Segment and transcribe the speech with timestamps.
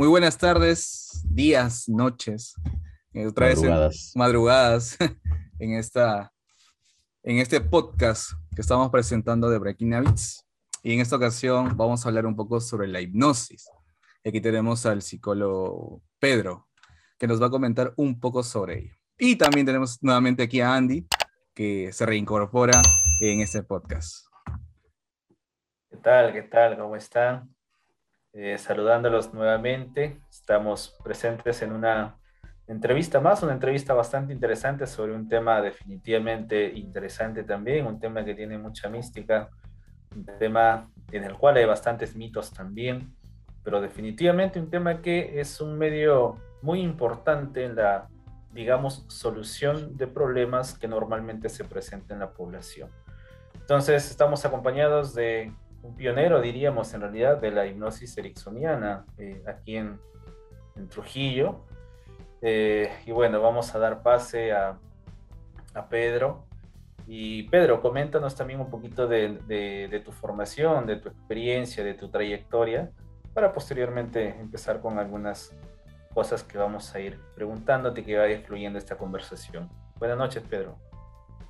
[0.00, 2.54] Muy buenas tardes, días, noches,
[3.12, 3.90] eh, otra madrugadas.
[3.90, 4.98] vez en, madrugadas
[5.58, 6.32] en, esta,
[7.22, 10.42] en este podcast que estamos presentando de Breaking Habits.
[10.82, 13.68] Y en esta ocasión vamos a hablar un poco sobre la hipnosis.
[14.24, 16.66] Aquí tenemos al psicólogo Pedro,
[17.18, 18.94] que nos va a comentar un poco sobre ello.
[19.18, 21.06] Y también tenemos nuevamente aquí a Andy,
[21.52, 22.80] que se reincorpora
[23.20, 24.24] en este podcast.
[25.90, 26.32] ¿Qué tal?
[26.32, 26.78] ¿Qué tal?
[26.78, 27.54] ¿Cómo están?
[28.32, 30.20] Eh, saludándolos nuevamente.
[30.30, 32.16] Estamos presentes en una
[32.68, 38.36] entrevista más, una entrevista bastante interesante sobre un tema definitivamente interesante también, un tema que
[38.36, 39.50] tiene mucha mística,
[40.14, 43.16] un tema en el cual hay bastantes mitos también,
[43.64, 48.08] pero definitivamente un tema que es un medio muy importante en la,
[48.52, 52.90] digamos, solución de problemas que normalmente se presentan en la población.
[53.54, 59.76] Entonces, estamos acompañados de un pionero, diríamos, en realidad, de la hipnosis ericksoniana eh, aquí
[59.76, 59.98] en,
[60.88, 61.66] Trujillo.
[62.40, 64.78] Eh, y bueno, vamos a dar pase a,
[65.74, 66.46] a, Pedro.
[67.06, 71.92] Y Pedro, coméntanos también un poquito de, de, de, tu formación, de tu experiencia, de
[71.92, 72.90] tu trayectoria,
[73.34, 75.54] para posteriormente empezar con algunas
[76.14, 79.68] cosas que vamos a ir preguntándote que vaya fluyendo esta conversación.
[79.98, 80.78] Buenas noches, Pedro.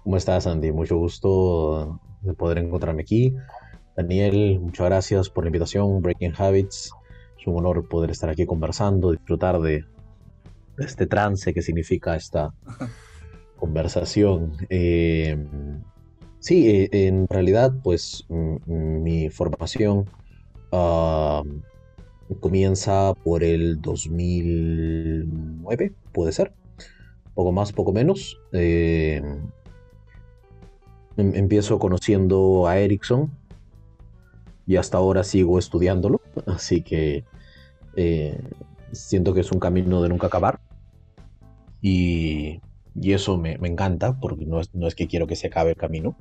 [0.02, 0.72] ¿Cómo estás, Andy?
[0.72, 3.36] Mucho gusto de poder encontrarme aquí.
[3.96, 6.00] Daniel, muchas gracias por la invitación.
[6.00, 6.92] Breaking Habits.
[7.38, 9.84] Es un honor poder estar aquí conversando, disfrutar de,
[10.76, 12.54] de este trance que significa esta
[13.56, 14.52] conversación.
[14.68, 15.36] Eh,
[16.38, 20.08] sí, eh, en realidad, pues mi formación
[20.72, 21.42] uh,
[22.40, 26.52] comienza por el 2009, puede ser.
[27.34, 28.38] Poco más, poco menos.
[28.52, 29.22] Eh,
[31.16, 33.39] em, empiezo conociendo a Erickson
[34.70, 37.24] y hasta ahora sigo estudiándolo, así que
[37.96, 38.40] eh,
[38.92, 40.60] siento que es un camino de nunca acabar
[41.82, 42.60] y,
[42.94, 45.70] y eso me, me, encanta porque no es, no es, que quiero que se acabe
[45.70, 46.16] el camino.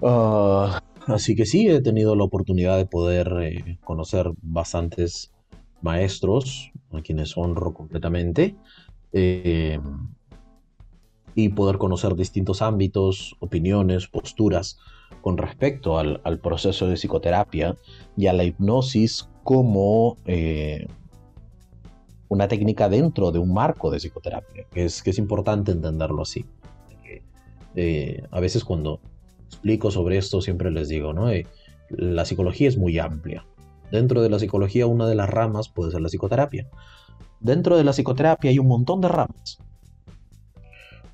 [0.00, 0.68] Uh,
[1.06, 5.30] así que sí, he tenido la oportunidad de poder eh, conocer bastantes
[5.82, 8.56] maestros a quienes honro completamente
[9.12, 9.78] eh,
[11.34, 14.78] y poder conocer distintos ámbitos, opiniones, posturas
[15.20, 17.76] con respecto al, proceso de psicoterapia
[18.16, 20.86] y a la hipnosis como eh,
[22.28, 26.44] una técnica dentro de un marco de psicoterapia, que es, que es importante entenderlo así.
[27.74, 29.00] Eh, a veces cuando
[29.46, 31.30] explico sobre esto siempre les digo, ¿no?
[31.30, 31.46] Eh,
[31.90, 33.46] la psicología es muy amplia.
[33.90, 36.68] Dentro de la psicología una de las ramas puede ser la psicoterapia.
[37.40, 39.58] Dentro de la psicoterapia hay un montón de ramas.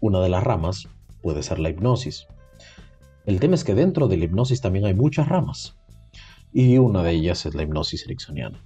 [0.00, 0.88] Una de las ramas
[1.20, 2.28] puede ser la hipnosis.
[3.28, 5.76] El tema es que dentro de la hipnosis también hay muchas ramas.
[6.50, 8.64] Y una de ellas es la hipnosis ericksoniana.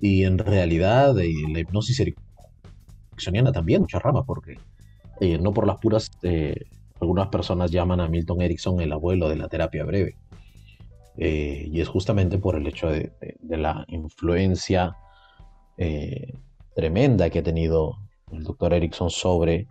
[0.00, 4.58] Y en realidad la hipnosis ericksoniana también muchas ramas, porque
[5.20, 6.64] eh, no por las puras, eh,
[7.00, 10.16] algunas personas llaman a Milton Erickson el abuelo de la terapia breve.
[11.16, 14.96] Eh, y es justamente por el hecho de la influencia
[16.74, 17.98] tremenda que ha tenido
[18.32, 19.68] el doctor Erickson sobre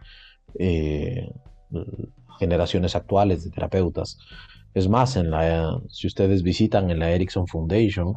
[2.39, 4.17] generaciones actuales de terapeutas.
[4.73, 8.13] Es más, en la, si ustedes visitan en la Erickson Foundation,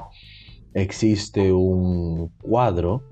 [0.74, 3.02] existe un cuadro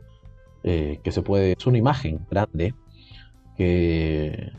[0.63, 2.75] eh, que se puede, es una imagen grande
[3.57, 4.51] que,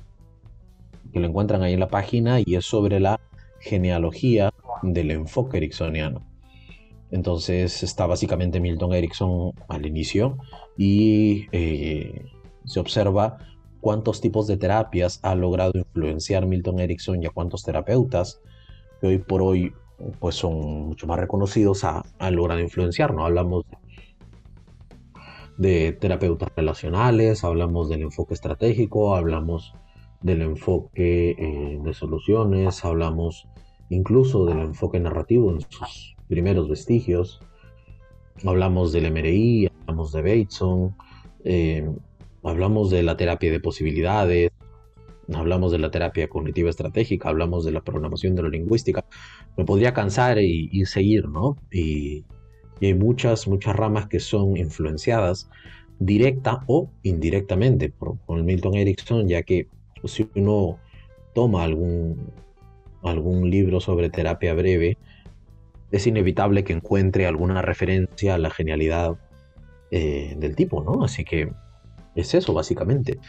[1.11, 3.19] que lo encuentran ahí en la página y es sobre la
[3.59, 4.53] genealogía
[4.83, 6.25] del enfoque ericksoniano.
[7.11, 10.37] Entonces está básicamente Milton Erickson al inicio
[10.77, 12.25] y eh,
[12.65, 13.37] se observa
[13.85, 18.41] cuántos tipos de terapias ha logrado influenciar Milton Erickson y a cuántos terapeutas
[18.99, 19.73] que hoy por hoy
[20.19, 23.13] pues son mucho más reconocidos a logrado influenciar.
[23.13, 23.27] ¿no?
[23.27, 23.63] Hablamos
[25.59, 29.75] de terapeutas relacionales, hablamos del enfoque estratégico, hablamos
[30.19, 33.47] del enfoque eh, de soluciones, hablamos
[33.89, 37.39] incluso del enfoque narrativo en sus primeros vestigios,
[38.47, 40.95] hablamos del MRI, hablamos de Bateson,
[41.43, 41.87] eh,
[42.45, 44.51] hablamos de la terapia de posibilidades,
[45.33, 49.05] hablamos de la terapia cognitiva estratégica, hablamos de la programación de la lingüística.
[49.57, 51.57] Me podría cansar y, seguir, ¿no?
[51.71, 52.23] Y,
[52.81, 55.49] hay muchas, muchas ramas que son influenciadas
[55.97, 59.69] directa o indirectamente por, por Milton Erickson, ya que
[60.03, 60.77] si uno
[61.33, 62.31] toma algún,
[63.01, 64.97] algún libro sobre terapia breve,
[65.91, 69.15] es inevitable que encuentre alguna referencia a la genialidad
[69.91, 71.05] eh, del tipo, ¿no?
[71.05, 71.49] Así que
[72.15, 73.19] es eso, básicamente.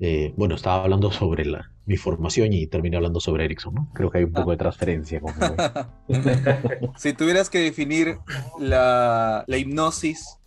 [0.00, 3.90] Eh, bueno, estaba hablando sobre la, mi formación y terminé hablando sobre Erickson, ¿no?
[3.94, 5.20] Creo que hay un poco de transferencia.
[6.96, 8.18] si tuvieras que definir
[8.60, 10.38] la, la hipnosis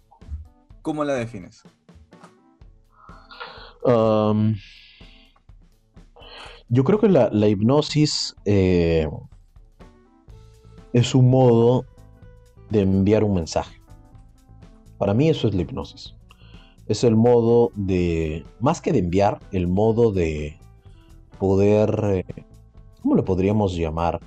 [0.81, 1.63] ¿cómo la defines?
[6.69, 9.09] yo creo que la, hipnosis eh,
[10.93, 11.85] es un modo
[12.69, 13.81] de enviar un mensaje.
[14.99, 16.13] Para mí eso es la hipnosis.
[16.91, 20.59] Es el modo de, más que de enviar, el modo de
[21.39, 22.45] poder, eh,
[23.01, 24.19] ¿cómo le podríamos llamar?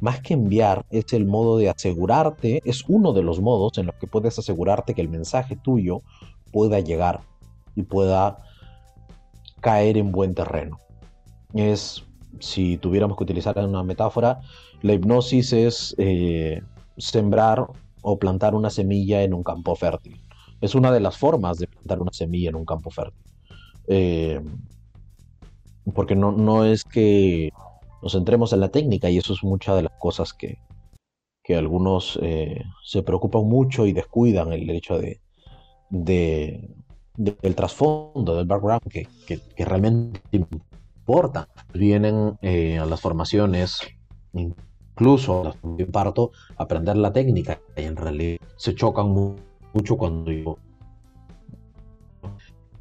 [0.00, 3.94] Más que enviar, es el modo de asegurarte, es uno de los modos en los
[3.94, 6.02] que puedes asegurarte que el mensaje tuyo
[6.52, 7.22] pueda llegar
[7.74, 8.44] y pueda
[9.62, 10.78] caer en buen terreno.
[11.54, 12.04] Es,
[12.38, 14.42] si tuviéramos que utilizar una metáfora,
[14.82, 16.60] la hipnosis es eh,
[16.98, 17.66] sembrar
[18.02, 20.20] o plantar una semilla en un campo fértil.
[20.60, 23.22] Es una de las formas de plantar una semilla en un campo fértil.
[23.88, 24.40] Eh,
[25.94, 27.50] porque no, no, es que
[28.02, 30.58] nos centremos en la técnica y eso es muchas de las cosas que,
[31.42, 35.20] que algunos eh, se preocupan mucho y descuidan el hecho de,
[35.88, 36.70] de,
[37.16, 41.48] del trasfondo, del background que, que, realmente importa.
[41.72, 43.80] Vienen eh, a las formaciones,
[44.32, 45.56] incluso a las
[45.90, 50.58] parto, aprender la técnica y en realidad se chocan mucho cuando digo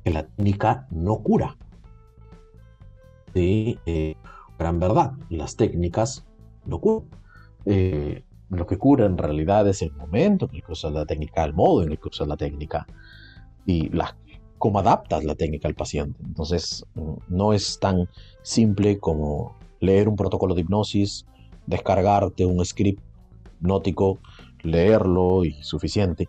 [0.04, 1.58] que la técnica no cura.
[3.34, 4.16] Sí, eh,
[4.58, 6.26] gran verdad, las técnicas
[6.66, 7.10] no curan.
[7.66, 11.44] Eh, lo que cura en realidad es el momento en el que usas la técnica,
[11.44, 12.88] el modo en el que usas la técnica
[13.66, 14.16] y las
[14.58, 16.22] cómo adaptas la técnica al paciente.
[16.24, 16.86] Entonces,
[17.28, 18.10] no es tan
[18.42, 21.26] simple como leer un protocolo de hipnosis,
[21.66, 23.02] descargarte un script
[23.62, 24.20] nótico,
[24.64, 26.28] leerlo y suficiente.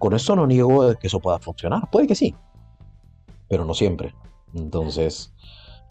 [0.00, 1.90] Con eso no niego que eso pueda funcionar.
[1.90, 2.34] Puede que sí,
[3.48, 4.14] pero no siempre.
[4.54, 5.34] Entonces,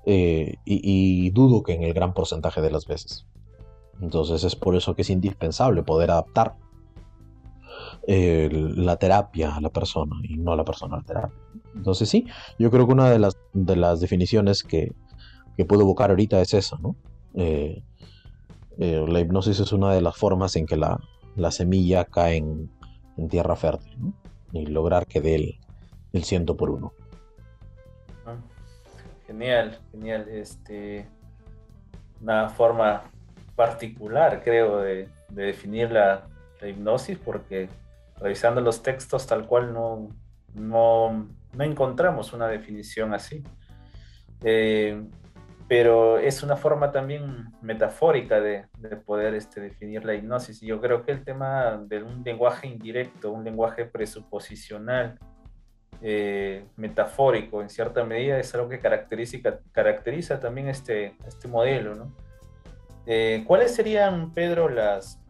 [0.07, 3.27] eh, y, dudo que en el gran porcentaje de las veces.
[4.01, 6.55] Entonces es por eso que es indispensable poder adaptar
[8.07, 11.39] la terapia a la persona y no a la persona a la terapia.
[11.75, 12.25] Entonces sí,
[12.57, 14.91] yo creo que una de las, de las definiciones que,
[15.55, 16.95] que puedo evocar ahorita es esa, ¿no?
[17.35, 17.83] Eh,
[18.79, 20.99] eh, la hipnosis es una de las formas en que la,
[21.35, 22.71] la semilla cae en,
[23.27, 24.13] tierra fértil
[24.51, 25.59] y lograr que dé el,
[26.13, 26.93] el ciento por uno.
[28.25, 28.35] Ah,
[29.27, 30.27] genial, genial.
[30.29, 31.07] Este,
[32.21, 33.03] una forma
[33.55, 36.27] particular, creo, de, definir la,
[36.61, 37.69] la, hipnosis, porque
[38.17, 40.09] revisando los textos tal cual no,
[40.53, 43.43] no, no encontramos una definición así.
[44.43, 45.01] Eh,
[45.69, 50.61] pero es una forma también metafórica de, de poder este, definir la hipnosis.
[50.63, 55.17] Y yo creo que el tema de un lenguaje indirecto, un lenguaje presuposicional,
[56.01, 59.37] eh, metafórico en cierta medida, es algo que caracteriza,
[59.71, 61.93] caracteriza también este, este modelo.
[61.93, 62.15] ¿no?
[63.05, 65.21] Eh, ¿Cuáles serían, Pedro, las,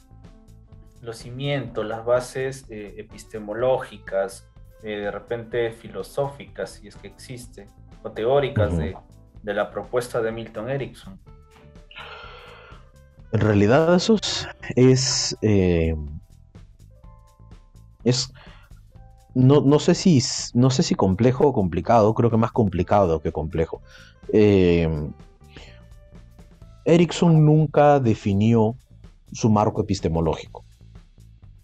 [1.02, 4.50] los cimientos, las bases epistemológicas
[4.82, 7.68] eh, de repente filosóficas, si es que existe,
[8.02, 8.96] o teóricas de,
[9.44, 11.20] la propuesta de Milton Erickson.
[13.32, 14.18] En realidad eso
[14.76, 15.38] es...
[15.42, 15.96] Eh,
[18.04, 18.32] es
[19.36, 20.22] no, sé si,
[20.54, 23.82] no sé si complejo o complicado, creo que más complicado que complejo.
[24.34, 24.90] Eh,
[26.86, 28.76] Erickson nunca definió
[29.32, 30.66] su marco epistemológico.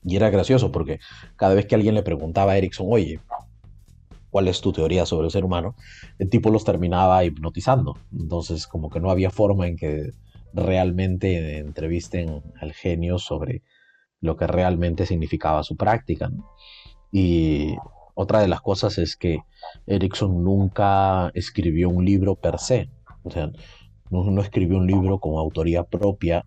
[0.03, 0.99] Y era gracioso porque
[1.35, 3.19] cada vez que alguien le preguntaba a Erickson, oye,
[4.35, 5.77] ¿cuál es tu teoría sobre el ser humano?
[6.19, 7.97] El tipo los terminaba hipnotizando.
[8.11, 10.11] Entonces, como que no había forma en que
[10.51, 13.63] realmente entrevisten al genio sobre
[14.19, 16.29] lo que realmente significaba su práctica.
[17.13, 17.77] Y
[18.13, 19.39] otra de las cosas es que
[19.87, 22.89] Erickson nunca escribió un libro per se.
[23.23, 23.49] O sea,
[24.09, 26.43] no, no escribió un libro con autoría propia,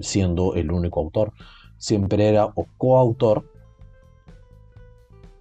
[0.00, 1.34] siendo el único autor
[1.76, 3.44] siempre era o coautor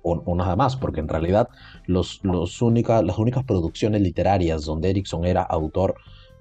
[0.06, 1.50] o, nada más, porque en realidad
[1.88, 5.96] los, las únicas producciones literarias donde Erickson era autor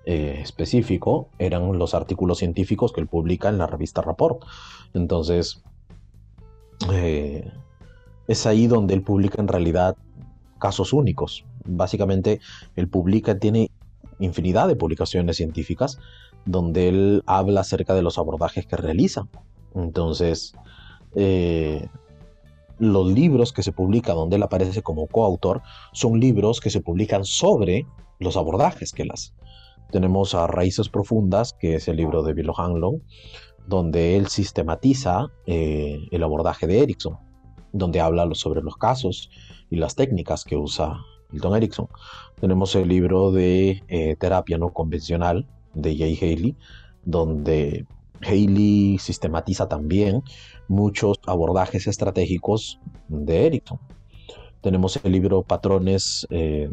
[0.06, 4.44] eh, específico eran los artículos científicos que él publica en la revista Rapport.
[4.92, 5.62] Entonces,
[6.92, 7.50] eh,
[8.28, 9.96] es ahí donde él publica en realidad
[10.58, 11.44] casos únicos.
[11.64, 12.40] Básicamente,
[12.76, 13.70] él publica, tiene
[14.18, 15.98] infinidad de publicaciones científicas
[16.44, 19.26] donde él habla acerca de los abordajes que realiza.
[19.74, 20.54] Entonces,
[21.14, 21.88] eh,
[22.78, 25.62] los libros que se publican donde él aparece como coautor
[25.92, 27.86] son libros que se publican sobre
[28.18, 29.32] los abordajes que él hace.
[29.90, 33.02] Tenemos a Raíces Profundas, que es el libro de Bill Hanlon,
[33.66, 37.18] donde él sistematiza eh, el abordaje de Erickson,
[37.72, 39.30] donde habla sobre los casos
[39.70, 40.98] y las técnicas que usa
[41.30, 41.88] Milton Erickson.
[42.40, 46.56] Tenemos el libro de eh, Terapia No Convencional de Jay Haley,
[47.04, 47.86] donde
[48.24, 50.22] Haley sistematiza también
[50.68, 53.78] muchos abordajes estratégicos de Erickson.
[54.60, 56.70] tenemos el libro Patrones eh,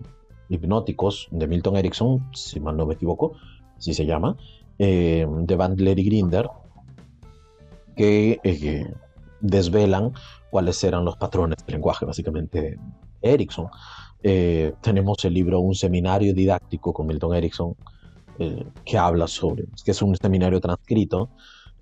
[0.50, 3.34] hipnóticos de Milton Erickson, si mal no me equivoco,
[3.78, 4.38] así se llama,
[4.80, 6.50] eh, de Bandler y Grinder,
[7.96, 8.94] que eh,
[9.42, 10.14] desvelan
[10.50, 12.80] cuáles eran los patrones del lenguaje, básicamente,
[13.22, 13.68] Erickson.
[14.82, 17.76] tenemos el libro Un seminario didáctico con Milton Erickson,
[18.38, 21.30] que habla sobre, que es un seminario transcrito,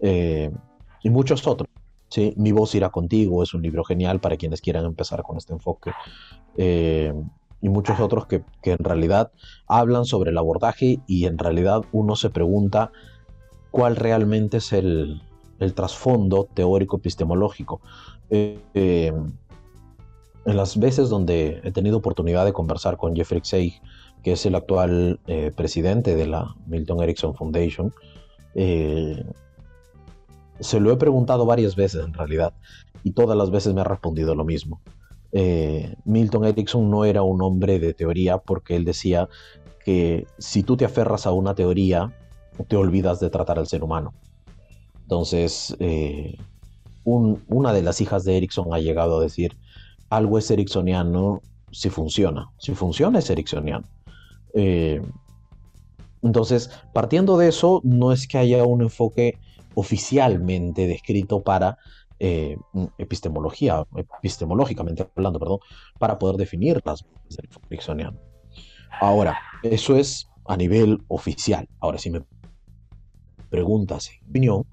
[0.01, 1.69] y muchos otros.
[2.09, 2.33] ¿sí?
[2.37, 5.91] Mi voz irá contigo es un libro genial para quienes quieran empezar con este enfoque.
[6.57, 7.13] Eh,
[7.61, 9.31] y muchos otros que, en realidad
[9.67, 12.91] hablan sobre el abordaje y en realidad uno se pregunta
[13.71, 15.21] cuál realmente es el,
[15.75, 17.81] trasfondo teórico epistemológico.
[18.29, 19.13] Eh, eh,
[20.45, 23.81] en las veces donde he tenido oportunidad de conversar con Jeffrey Seig,
[24.23, 25.19] que es el actual
[25.55, 27.93] presidente de la Milton Erickson Foundation,
[30.59, 32.53] se lo he preguntado varias veces en realidad
[33.03, 34.81] y todas las veces me ha respondido lo mismo.
[35.31, 39.29] Eh, Milton Erickson no era un hombre de teoría porque él decía
[39.85, 42.13] que si tú te aferras a una teoría,
[42.67, 44.13] te olvidas de tratar al ser humano.
[45.01, 46.37] Entonces, eh,
[47.03, 49.57] una de las hijas de Erickson ha llegado a decir,
[50.09, 52.51] algo es ericksoniano si funciona.
[52.57, 53.85] Si funciona es ericksoniano.
[54.53, 55.01] Eh,
[56.21, 59.37] entonces, partiendo de eso, no es que haya un enfoque
[59.75, 61.77] oficialmente descrito para
[62.19, 62.57] eh,
[62.97, 65.59] epistemología, epistemológicamente hablando, perdón,
[65.97, 68.19] para poder definir las del ericksoniano.
[68.99, 71.69] Ahora, eso es a nivel oficial.
[71.79, 72.23] Ahora, si me
[73.49, 74.65] preguntas en opinión,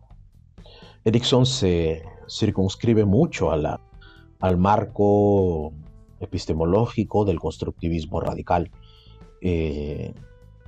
[1.05, 5.73] Erickson se circunscribe mucho al marco
[6.19, 8.71] epistemológico del constructivismo radical.
[9.49, 10.13] Eh,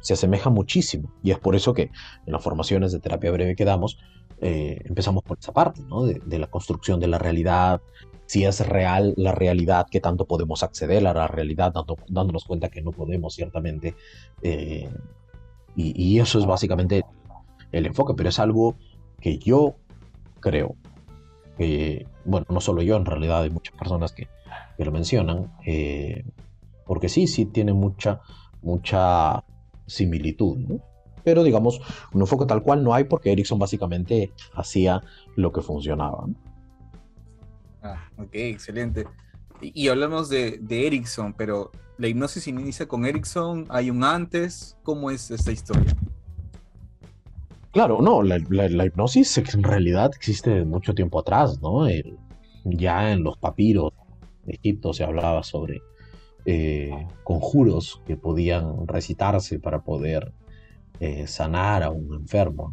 [0.00, 1.90] se asemeja muchísimo y es por eso que
[2.26, 3.98] en las formaciones de terapia breve que damos
[4.40, 6.04] eh, empezamos por esa parte, ¿no?
[6.04, 7.80] de, la construcción de la realidad,
[8.26, 11.74] si es real la realidad, qué tanto podemos acceder a la realidad,
[12.06, 13.96] dándonos cuenta que no podemos, ciertamente.
[14.42, 14.88] Eh,
[15.74, 17.04] y, eso es básicamente
[17.72, 18.76] el enfoque, pero es algo
[19.20, 19.74] que yo
[20.38, 20.76] creo
[21.56, 24.28] que, bueno, no solo yo, en realidad hay muchas personas que,
[24.78, 25.52] lo mencionan,
[26.86, 28.20] porque sí, sí tiene mucha,
[28.68, 29.42] mucha
[29.86, 30.80] similitud, ¿no?
[31.24, 31.80] pero digamos,
[32.12, 35.02] un enfoque tal cual no hay porque Ericsson básicamente hacía
[35.36, 36.26] lo que funcionaba.
[37.82, 39.06] Ah, ok, excelente.
[39.60, 43.66] Y, hablamos de, de, Erickson, pero ¿la hipnosis inicia con Erickson?
[43.68, 44.78] ¿Hay un antes?
[44.84, 45.94] ¿Cómo es esta historia?
[47.72, 48.38] Claro, no, la,
[48.86, 51.86] hipnosis en realidad existe mucho tiempo atrás, ¿no?
[52.64, 53.92] ya en los papiros
[54.44, 55.82] de Egipto se hablaba sobre
[56.50, 60.32] eh, conjuros que podían recitarse para poder
[60.98, 62.72] eh, sanar a un enfermo,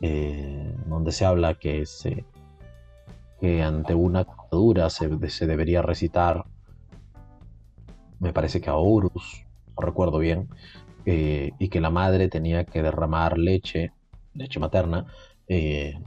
[0.00, 2.24] eh, donde se habla que, se,
[3.60, 5.08] ante una atadura se,
[5.48, 6.44] debería recitar,
[8.20, 9.44] me parece que a Horus,
[9.76, 10.48] no recuerdo bien,
[11.04, 13.90] y que la madre tenía que derramar leche,
[14.32, 15.06] leche materna,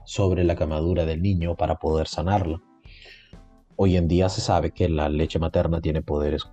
[0.05, 2.61] sobre la camadura del niño para poder sanarla.
[3.81, 6.43] Hoy en día se sabe que la leche materna tiene poderes,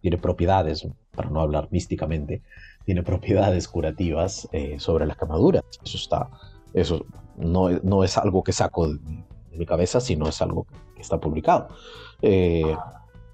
[0.00, 2.40] tiene propiedades, para no hablar místicamente,
[2.86, 5.62] tiene propiedades curativas eh, sobre las quemaduras.
[5.84, 6.30] Eso está,
[6.72, 7.04] eso
[7.36, 8.98] no, no, es algo que saco de,
[9.52, 11.68] mi cabeza, sino es algo que está publicado.
[12.22, 12.74] Eh,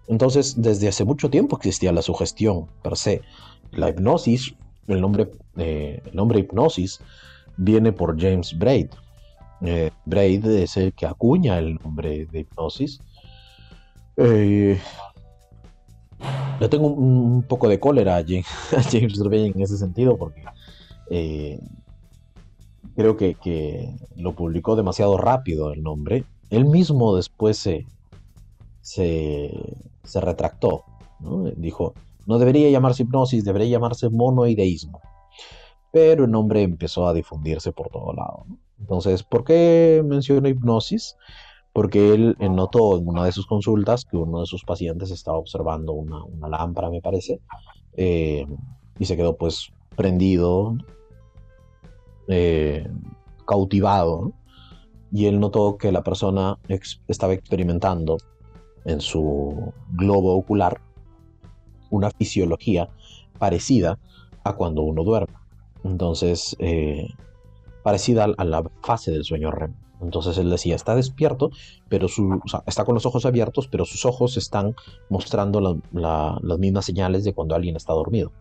[0.09, 3.23] entonces, desde hace mucho tiempo existía la sugestión per se.
[3.71, 4.57] La hipnosis,
[4.88, 6.99] el nombre, eh, el nombre hipnosis
[7.57, 8.88] viene por James Braid.
[10.05, 13.00] Braid es el que acuña el nombre de hipnosis.
[16.61, 20.42] Yo tengo un, poco de cólera a James, a en ese sentido porque
[21.11, 21.61] eh,
[22.94, 26.25] creo que, lo publicó demasiado rápido el nombre.
[26.50, 27.87] Él mismo después se,
[28.80, 29.50] se,
[30.14, 30.85] retractó.
[31.56, 31.94] Dijo,
[32.26, 35.00] no debería llamarse hipnosis, debería llamarse monoideísmo.
[35.92, 38.46] Pero el nombre empezó a difundirse por todo lado.
[38.78, 41.16] Entonces, ¿por qué menciono hipnosis?
[41.76, 45.92] Porque él notó en una de sus consultas que uno de sus pacientes estaba observando
[45.92, 47.42] una, lámpara, me parece,
[47.99, 48.47] eh,
[48.99, 50.75] y se quedó pues prendido,
[52.28, 52.88] eh,
[53.47, 54.33] cautivado,
[55.12, 56.59] y él notó que la persona
[57.09, 58.16] estaba experimentando
[58.87, 60.80] en su globo ocular
[61.90, 62.88] una fisiología
[63.38, 63.99] parecida
[64.45, 65.37] a cuando uno duerme.
[65.85, 67.06] Entonces, eh,
[67.83, 69.75] parecida a la fase del sueño REM.
[70.00, 71.50] Entonces él decía, está despierto,
[71.88, 74.75] pero su, está con los ojos abiertos, pero sus ojos están
[75.09, 78.33] mostrando las mismas señales de cuando alguien está dormido.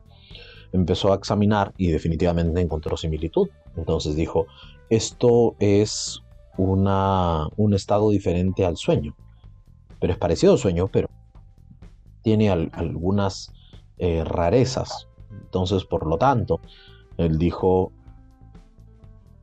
[0.73, 3.49] Empezó a examinar y definitivamente encontró similitud.
[3.77, 4.47] Entonces dijo,
[4.89, 6.21] esto es
[6.57, 9.15] una, un estado diferente al sueño,
[9.99, 11.09] pero es parecido al sueño, pero
[12.21, 13.53] tiene algunas
[13.97, 15.07] eh, rarezas.
[15.31, 16.59] Entonces, por lo tanto,
[17.17, 17.91] él dijo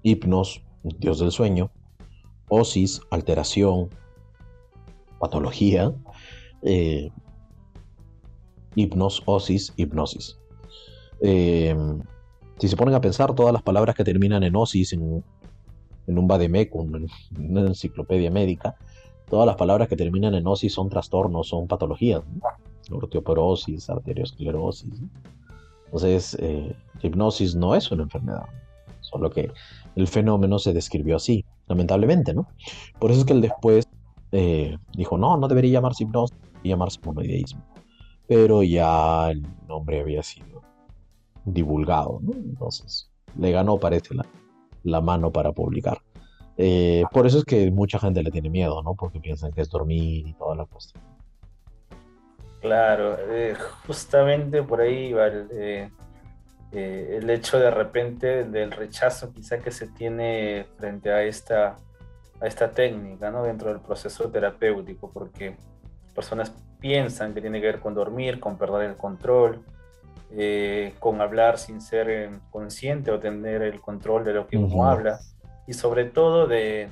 [0.02, 1.70] hipnos, dios del sueño,
[2.52, 3.88] osis, alteración,
[5.18, 5.90] patología,
[6.62, 7.10] eh,
[8.74, 10.38] hipnos, osis, hipnosis.
[11.22, 11.74] Eh,
[12.58, 15.24] si se ponen a pensar, todas las palabras que terminan en osis, en,
[16.06, 18.76] un vademecum, en una enciclopedia médica,
[19.30, 22.22] todas las palabras que terminan en osis son trastornos, son patologías.
[22.90, 22.98] ¿no?
[22.98, 25.00] Osteoporosis, arteriosclerosis.
[25.86, 28.44] Entonces, eh, hipnosis no es una enfermedad,
[29.00, 29.50] solo que
[29.96, 32.48] el fenómeno se describió así, lamentablemente, ¿no?
[32.98, 33.88] Por eso es que él después
[34.32, 37.62] eh, dijo, no, no debería llamarse hipnosis, debería llamarse monoideísmo.
[38.26, 40.62] Pero ya el nombre había sido
[41.44, 42.32] divulgado, ¿no?
[42.32, 44.24] Entonces, le ganó, parece, la,
[44.84, 45.98] la mano para publicar.
[46.56, 48.94] Eh, por eso es que mucha gente le tiene miedo, ¿no?
[48.94, 51.02] Porque piensan que es dormir y toda la cuestión.
[52.60, 55.90] Claro, eh, justamente por ahí va el,
[56.72, 61.76] eh, el, hecho de repente del rechazo quizá que se tiene frente a esta,
[62.40, 63.42] a esta técnica, ¿no?
[63.42, 65.56] Dentro del proceso terapéutico, porque
[66.14, 69.62] personas piensan que tiene que ver con dormir, con perder el control,
[70.98, 75.20] con hablar sin ser consciente o tener el control de lo que uno habla
[75.66, 76.88] y sobre todo de,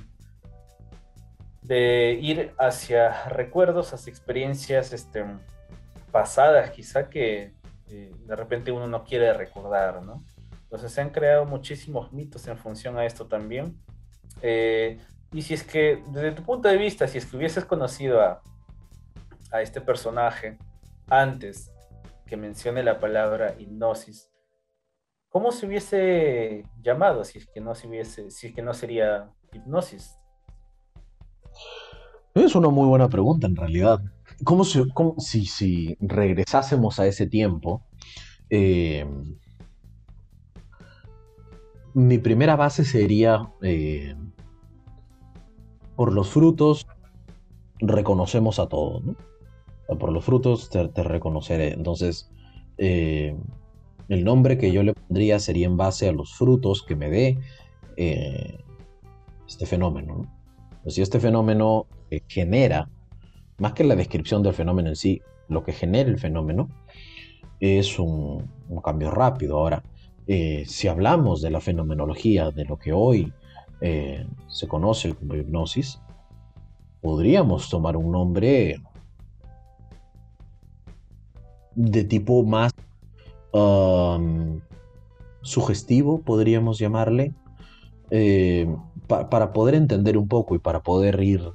[1.62, 5.24] de ir hacia recuerdos, hacia experiencias este,
[6.10, 7.52] pasadas quizá que
[7.90, 10.24] eh, de repente uno no quiere recordar, ¿no?
[10.62, 13.76] Entonces se han creado muchísimos mitos en función a esto también.
[14.42, 14.98] Eh,
[15.32, 18.42] y si es que, desde tu punto de vista, si es que hubieses conocido a,
[19.50, 20.58] a este personaje
[21.08, 21.72] antes
[22.26, 24.30] que mencione la palabra hipnosis,
[25.30, 29.30] ¿Cómo se hubiese llamado si es que no se hubiese, si es que no sería
[29.52, 30.16] hipnosis?
[32.34, 34.00] Es una muy buena pregunta en realidad.
[34.44, 37.82] ¿Cómo, si, regresásemos a ese tiempo?
[38.48, 39.06] Eh,
[41.94, 44.14] mi primera base sería, eh,
[45.96, 46.86] por los frutos
[47.80, 49.02] reconocemos a todos.
[49.98, 51.72] Por los frutos te, reconoceré.
[51.72, 52.30] Entonces,
[52.78, 53.36] eh,
[54.08, 57.38] el nombre que yo le pondría sería en base a los frutos que me dé
[59.46, 60.32] este fenómeno.
[60.86, 61.86] Si este fenómeno
[62.28, 62.88] genera,
[63.60, 66.68] más que la descripción del fenómeno en sí, lo que genera el fenómeno
[67.60, 68.50] es un,
[68.82, 69.58] cambio rápido.
[69.58, 69.82] Ahora,
[70.26, 73.32] eh, si hablamos de la fenomenología, de lo que hoy
[74.48, 76.00] se conoce como hipnosis,
[77.00, 78.82] podríamos tomar un nombre
[81.74, 82.74] de tipo más
[85.42, 87.34] sugestivo, podríamos llamarle,
[88.10, 88.66] eh,
[89.06, 91.52] para poder entender un poco y para poder ir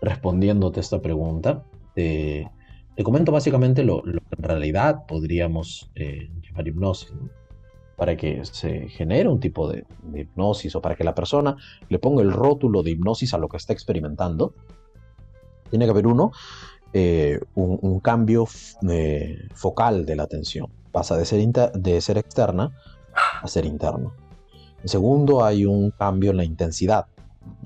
[0.00, 1.64] respondiéndote esta pregunta.
[1.94, 2.48] te
[3.02, 7.12] comento básicamente lo, que en realidad podríamos eh, llamar hipnosis.
[7.96, 9.84] Para que se genere un tipo de,
[10.14, 11.56] hipnosis o para que la persona
[11.90, 14.54] le ponga el rótulo de hipnosis a lo que está experimentando,
[15.68, 16.32] tiene que haber uno,
[16.94, 18.46] eh, un, cambio
[19.54, 22.72] focal de la atención pasa de ser, de ser externa
[23.42, 24.10] a ser interna.
[24.82, 27.06] En segundo, hay un cambio en la intensidad.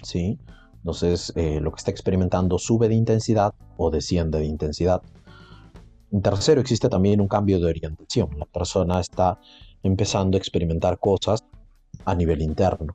[0.02, 0.38] ¿sí?
[0.84, 5.00] Entonces, eh, lo que está experimentando sube de intensidad o desciende de intensidad.
[6.12, 8.28] En tercero, existe también un cambio de orientación.
[8.38, 9.40] La persona está
[9.82, 11.42] empezando a experimentar cosas
[12.04, 12.92] a nivel interno.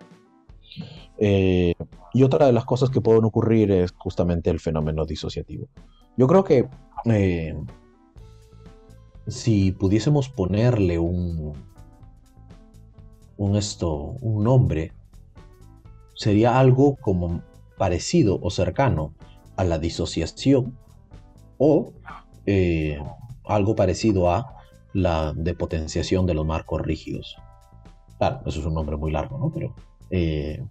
[1.17, 1.73] Eh,
[2.13, 5.67] y otra de las cosas que pueden ocurrir es justamente el fenómeno disociativo.
[6.15, 6.69] Yo creo que
[7.05, 7.55] eh,
[9.25, 11.53] si pudiésemos ponerle un,
[13.37, 14.93] un, esto, un nombre,
[16.13, 17.48] sería algo como
[17.79, 19.15] parecido o cercano
[19.55, 20.77] a la disociación
[21.57, 21.93] o
[22.45, 22.99] eh,
[23.45, 24.55] algo parecido a
[24.93, 27.37] la depotenciación de los marcos rígidos.
[28.17, 29.51] Claro, eso es un nombre muy largo, ¿no?
[29.51, 29.73] Pero
[30.11, 30.61] eh,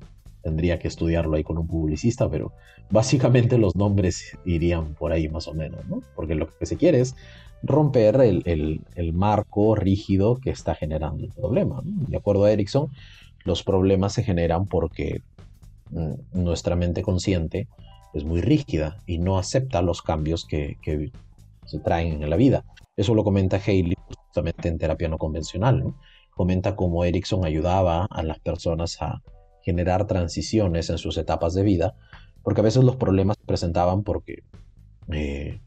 [0.43, 2.53] tendría que estudiarlo ahí con un publicista, pero
[2.91, 6.03] básicamente los nombres irían por ahí más o menos, ¿no?
[6.15, 7.17] Porque lo que se quiere es
[7.63, 11.81] romper el, marco rígido que está generando el problema.
[11.85, 12.89] De acuerdo a Erickson,
[13.45, 15.23] los problemas se generan porque
[16.33, 17.69] nuestra mente consciente
[18.15, 20.77] es muy rígida y no acepta los cambios que,
[21.67, 22.65] se traen en la vida.
[22.97, 25.95] Eso lo comenta Haley justamente en terapia no convencional.
[26.31, 29.23] Comenta cómo Erickson ayudaba a las personas a
[29.63, 31.95] generar transiciones en sus etapas de vida,
[32.43, 34.45] porque a veces los problemas se presentaban porque
[35.13, 35.61] eh,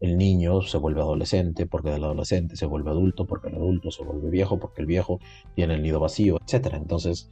[0.00, 4.02] el niño se vuelve adolescente, porque el adolescente se vuelve adulto, porque el adulto se
[4.02, 5.20] vuelve viejo, porque el viejo
[5.54, 6.74] tiene el nido vacío, etc.
[6.74, 7.30] Entonces,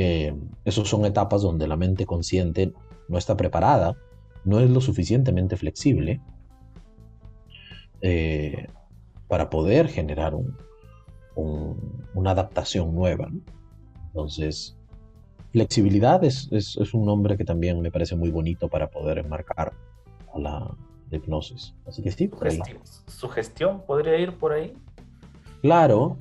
[0.00, 0.34] eh,
[0.64, 2.72] esas son etapas donde la mente consciente
[3.08, 3.96] no está preparada,
[4.44, 6.20] no es lo suficientemente flexible
[8.00, 8.68] eh,
[9.26, 10.34] para poder generar
[11.34, 13.28] una adaptación nueva.
[14.06, 14.76] Entonces,
[15.50, 19.72] flexibilidad es, un nombre que también me parece muy bonito para poder enmarcar
[20.32, 20.76] a la
[21.10, 21.74] hipnosis.
[21.86, 22.30] Así que sí,
[23.06, 24.74] ¿Sugestión podría ir por ahí?
[25.60, 26.18] Claro,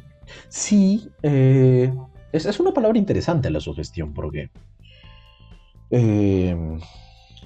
[0.50, 1.12] sí.
[1.22, 1.94] Eh,
[2.46, 4.50] es, una palabra interesante la sugestión, porque
[5.90, 6.56] eh,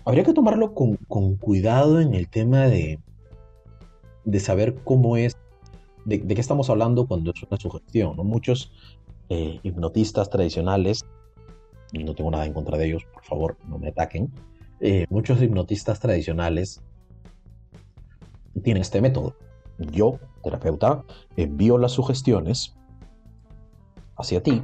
[0.06, 0.97] habría que tomarlo con,
[1.38, 2.99] cuidado en el tema de,
[4.25, 5.38] de saber cómo es,
[6.06, 8.15] de, qué estamos hablando cuando es una sugestión.
[8.17, 8.71] Muchos
[9.30, 11.06] eh, hipnotistas tradicionales,
[11.93, 14.32] no tengo nada en contra de ellos, por favor, no me ataquen,
[14.80, 16.82] eh, muchos hipnotistas tradicionales
[18.63, 19.36] tienen este método.
[19.77, 21.04] Yo, terapeuta,
[21.36, 22.75] envío las sugestiones
[24.17, 24.62] hacia ti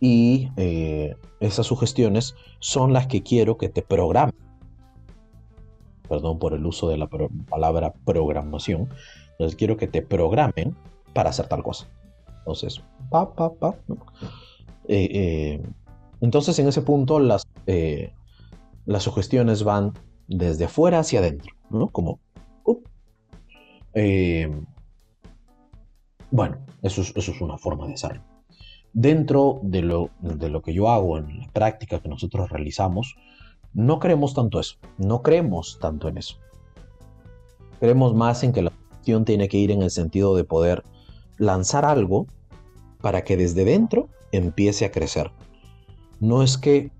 [0.00, 4.34] y eh, esas sugestiones son las que quiero que te programen.
[6.08, 7.08] Perdón por el uso de la
[7.48, 8.88] palabra programación.
[9.32, 10.74] Entonces quiero que te programen
[11.12, 11.86] para hacer tal cosa.
[12.38, 13.76] Entonces, pa, pa, pa.
[14.88, 15.62] Eh, eh,
[16.20, 17.46] entonces en ese punto las,
[18.86, 19.92] las sugestiones van
[20.26, 21.88] desde afuera hacia adentro, ¿no?
[21.90, 22.18] Como...
[26.30, 28.29] bueno, eso es, eso es una forma de hacerlo.
[28.92, 33.14] Dentro de lo, de lo que yo hago en la práctica que nosotros realizamos,
[33.72, 36.36] no creemos tanto eso, no creemos tanto en eso.
[37.78, 40.82] Creemos más en que la acción tiene que ir en el sentido de poder
[41.38, 42.26] lanzar algo
[43.00, 45.30] para que desde dentro empiece a crecer.
[46.18, 46.90] No es que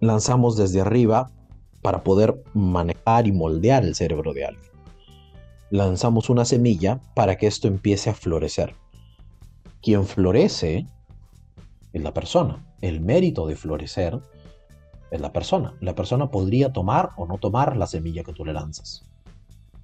[0.00, 1.30] lanzamos desde arriba
[1.80, 4.70] para poder manejar y moldear el cerebro de alguien.
[5.70, 8.74] Lanzamos una semilla para que esto empiece a florecer
[9.82, 10.86] quien florece
[11.92, 12.64] es la persona.
[12.80, 14.20] El mérito de florecer
[15.10, 15.74] es la persona.
[15.80, 19.04] La persona podría tomar o no tomar la semilla que tú le lanzas.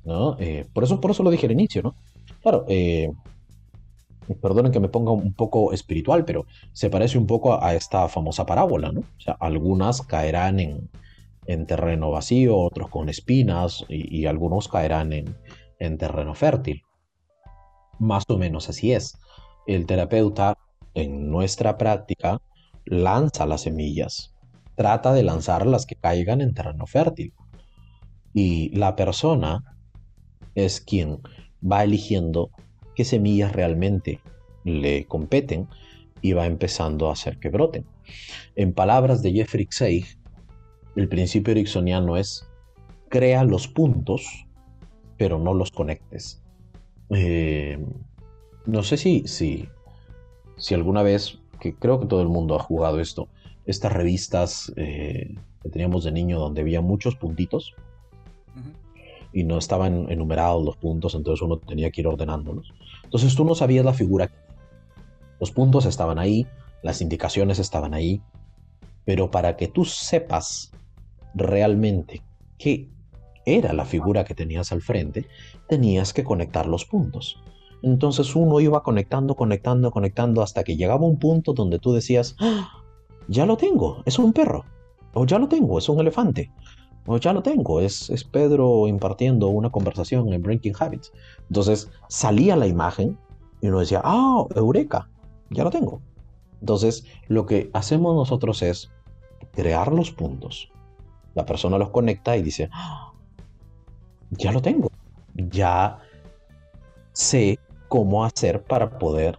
[0.04, 0.37] ¿no?
[0.38, 1.94] Eh, por, eso, por eso lo dije al inicio, ¿no?
[2.42, 3.11] Claro, eh,
[4.40, 8.44] perdonen que me ponga un poco espiritual, pero se parece un poco a esta famosa
[8.44, 9.00] parábola, ¿no?
[9.00, 15.37] O sea, algunas caerán en, terreno vacío, otros con espinas y, algunos caerán en,
[15.78, 16.83] en terreno fértil.
[17.98, 19.18] Más o menos así es
[19.66, 20.59] el terapeuta
[20.94, 22.40] en nuestra práctica
[22.85, 24.35] lanza las semillas,
[24.77, 27.33] trata de lanzar las que caigan en terreno fértil.
[28.33, 29.77] Y la persona
[30.55, 31.20] es quien
[31.62, 32.50] va eligiendo
[32.94, 34.20] qué semillas realmente
[34.64, 35.68] le competen
[36.20, 37.87] y va empezando a hacer que broten.
[38.57, 40.07] En palabras de Jeffrey Seig,
[40.96, 42.46] el principio ericksoniano es
[43.09, 44.46] crea los puntos,
[45.16, 46.42] pero no los conectes.
[47.11, 47.79] Eh,
[48.66, 49.68] no sé si, si,
[50.57, 53.29] si alguna vez, que creo que todo el mundo ha jugado esto,
[53.66, 57.74] estas revistas eh, que teníamos de niño donde había muchos puntitos
[59.33, 62.72] y no estaban enumerados los puntos, entonces uno tenía que ir ordenándolos.
[63.03, 64.31] Entonces tú no sabías la figura.
[65.40, 66.46] Los puntos estaban ahí,
[66.83, 68.22] las indicaciones estaban ahí,
[69.05, 70.70] pero para que tú sepas
[71.35, 72.22] realmente
[72.59, 72.88] qué
[73.44, 75.27] era la figura que tenías al frente,
[75.68, 77.42] tenías que conectar los puntos.
[77.85, 82.83] Entonces uno iba conectando, conectando, conectando hasta que llegaba un punto donde tú decías, ¡Ah!
[83.29, 84.64] ya lo tengo, es un perro,
[85.12, 86.51] o ya lo tengo, es un elefante,
[87.05, 91.12] o ya lo tengo, es, es Pedro impartiendo una conversación en Breaking Habits.
[91.51, 93.18] Entonces salía la imagen
[93.61, 95.11] y uno decía, ah, eureka,
[95.51, 96.01] ya lo tengo.
[96.61, 98.90] Entonces lo que hacemos nosotros es
[99.53, 100.73] crear los puntos.
[101.35, 103.12] La persona los conecta y dice, ¡Ah!
[104.31, 104.90] ya lo tengo,
[105.35, 105.99] ya
[107.12, 109.38] sé cómo hacer para poder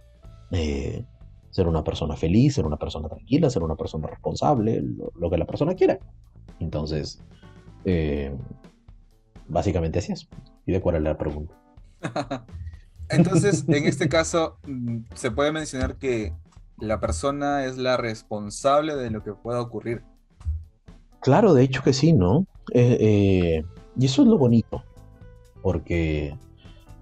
[0.50, 1.04] eh,
[1.50, 4.82] ser una persona feliz, ser una persona tranquila, ser una persona responsable,
[5.14, 5.98] lo, que la persona quiera.
[6.60, 7.20] Entonces,
[7.84, 8.34] eh,
[9.48, 10.28] básicamente así es.
[10.66, 11.54] ¿Y de cuál es la pregunta?
[13.08, 16.34] Entonces, en este caso, mm, se puede mencionar que
[16.78, 20.02] la persona es la responsable de lo que pueda ocurrir.
[21.20, 22.46] Claro, de hecho que sí, ¿no?
[22.74, 23.64] Eh,
[23.98, 24.84] y eso es lo bonito,
[25.62, 26.36] porque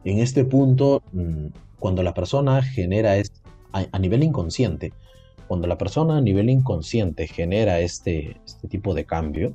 [0.05, 1.47] en este punto, mm,
[1.79, 3.33] cuando la persona genera, es,
[3.73, 4.93] a, nivel inconsciente,
[5.49, 9.55] cuando la persona a nivel inconsciente genera este, este tipo de cambio,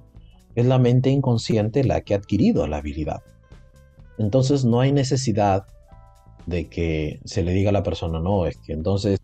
[0.55, 3.21] es la mente inconsciente la que ha adquirido la habilidad.
[4.17, 5.65] Entonces no hay necesidad
[6.45, 9.19] de que se le diga a la persona, no, es que entonces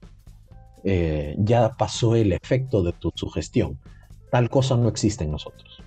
[0.83, 3.79] eh, ya pasó el efecto de tu sugestión.
[4.31, 5.81] Tal cosa no existe en nosotros.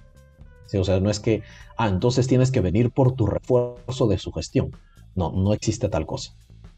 [0.77, 1.43] O sea, no es que,
[1.79, 4.73] ah, entonces tienes que venir por tu refuerzo de sugestión.
[5.15, 6.33] No, no existe tal cosa.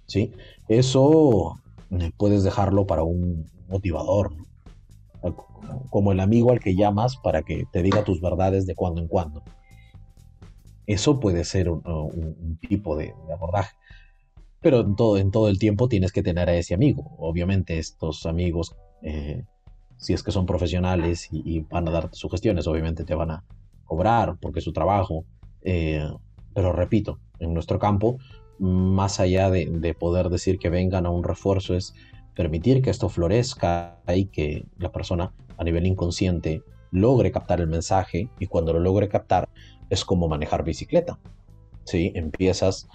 [0.07, 0.33] ¿sí?
[0.69, 4.33] Eso eh, puedes dejarlo para un motivador,
[5.91, 9.09] como el amigo al que llamas para que te diga tus verdades de cuando en
[9.09, 9.43] cuando.
[10.87, 13.77] Eso puede ser un, tipo de, abordaje.
[14.61, 17.15] Pero en todo, en todo el tiempo tienes que tener a ese amigo.
[17.19, 19.45] Obviamente estos amigos, eh,
[19.97, 23.45] si es que son profesionales y, van a darte sugestiones, obviamente te van a
[23.85, 25.25] cobrar porque es su trabajo.
[25.63, 26.05] Eh,
[26.55, 28.19] pero repito, en nuestro campo,
[28.59, 31.95] más allá de, poder decir que vengan a un refuerzo, es
[32.35, 38.29] permitir que esto florezca y que la persona a nivel inconsciente logre captar el mensaje
[38.39, 39.49] y cuando lo logre captar
[39.89, 41.19] es como manejar bicicleta.
[41.85, 42.13] ¿sí?
[42.15, 42.89] Empiezas,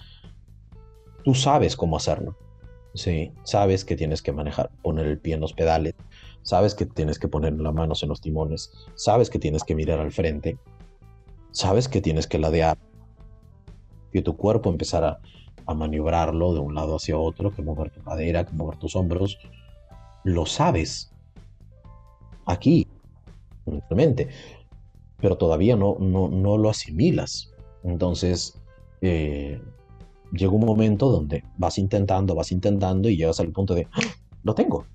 [1.24, 2.36] tú sabes cómo hacerlo.
[2.94, 3.32] ¿sí?
[3.42, 5.94] Sabes que tienes que manejar, poner el pie en los pedales,
[6.42, 9.98] sabes que tienes que poner las manos en los timones, sabes que tienes que mirar
[9.98, 10.58] al frente,
[11.50, 12.78] sabes que tienes que ladear,
[14.16, 15.20] que tu cuerpo empezará
[15.66, 19.38] a maniobrarlo de un lado hacia otro, que mover tu cadera, que mover tus hombros.
[20.24, 21.12] Lo sabes.
[22.46, 22.86] Aquí,
[23.66, 24.28] simplemente.
[25.18, 27.52] Pero todavía no, no, lo asimilas.
[27.84, 28.58] Entonces,
[29.02, 29.60] eh,
[30.32, 34.00] llega un momento donde vas intentando, vas intentando y llegas al punto de, ¡Ah!
[34.44, 34.86] lo tengo.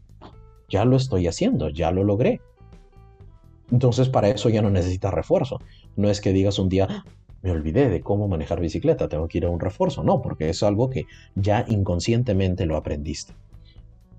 [0.67, 2.41] Ya lo estoy haciendo, ya lo logré.
[3.69, 5.59] Entonces, para eso ya no necesitas refuerzo.
[5.95, 7.05] No es que digas un día,
[7.41, 10.03] me olvidé de cómo manejar bicicleta, tengo que ir a un refuerzo.
[10.03, 13.33] No, porque es algo que ya inconscientemente lo aprendiste.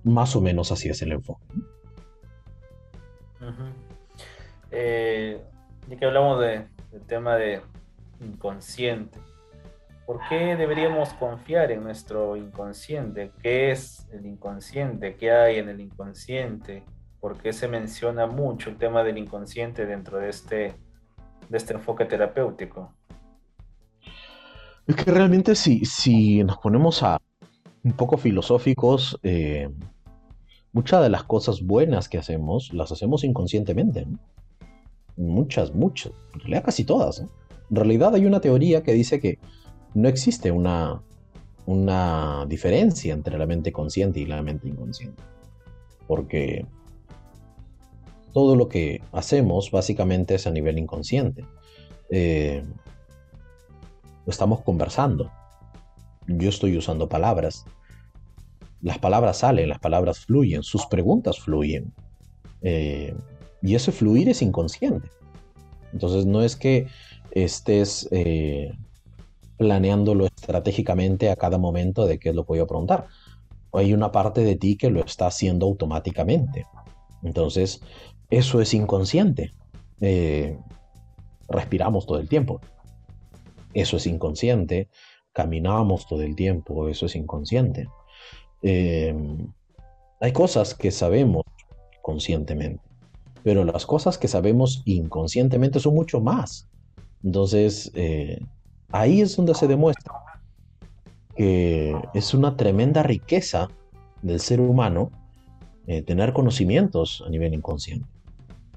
[0.05, 1.45] Más o menos así es el enfoque.
[4.71, 5.41] Eh,
[5.89, 6.67] ya que hablamos del
[7.07, 7.61] tema de
[8.21, 9.19] inconsciente,
[10.07, 13.33] ¿por qué deberíamos confiar en nuestro inconsciente?
[13.43, 15.17] ¿Qué es el inconsciente?
[15.17, 16.85] ¿Qué hay en el inconsciente?
[17.21, 20.75] ¿Por qué se menciona mucho el tema del inconsciente dentro de este,
[21.49, 22.93] de este enfoque terapéutico?
[24.87, 27.21] Es que realmente si, si nos ponemos a
[27.85, 29.69] un poco filosóficos, eh,
[30.73, 34.07] muchas de las cosas buenas que hacemos las hacemos inconscientemente.
[35.17, 36.13] Muchas, muchas.
[36.35, 37.21] En realidad casi todas.
[37.21, 39.39] En realidad hay una teoría que dice que
[39.95, 41.03] no existe una,
[41.67, 45.23] una diferencia entre la mente consciente y la mente inconsciente.
[46.07, 46.67] Porque
[48.33, 51.45] todo lo que hacemos básicamente es a nivel inconsciente.
[52.11, 52.65] Eh,
[54.27, 55.31] estamos conversando.
[56.27, 57.65] Yo estoy usando palabras.
[58.81, 61.93] Las palabras salen, las palabras fluyen, sus preguntas fluyen.
[62.63, 63.15] Eh,
[63.63, 65.09] y ese fluir es inconsciente.
[65.93, 66.87] Entonces no es que
[67.31, 68.73] estés eh,
[69.57, 73.07] planeándolo estratégicamente a cada momento de qué es lo que voy a preguntar.
[73.73, 76.67] Hay una parte de ti que lo está haciendo automáticamente.
[77.23, 77.81] Entonces,
[78.31, 79.53] eso es inconsciente.
[80.01, 80.59] Eh,
[81.49, 82.61] respiramos todo el tiempo
[83.75, 84.89] eso es inconsciente,
[85.33, 87.89] caminamos todo el tiempo, eso es inconsciente.
[88.63, 89.53] Em,
[90.21, 91.45] hay cosas que sabemos
[92.03, 92.83] conscientemente,
[93.43, 96.69] pero las cosas que sabemos inconscientemente son mucho más.
[97.25, 98.41] Entonces, eh,
[98.91, 100.13] ahí es donde se demuestra
[101.37, 103.69] que es una tremenda riqueza
[104.21, 105.11] del ser humano
[105.87, 108.07] eh, tener conocimientos a nivel inconsciente,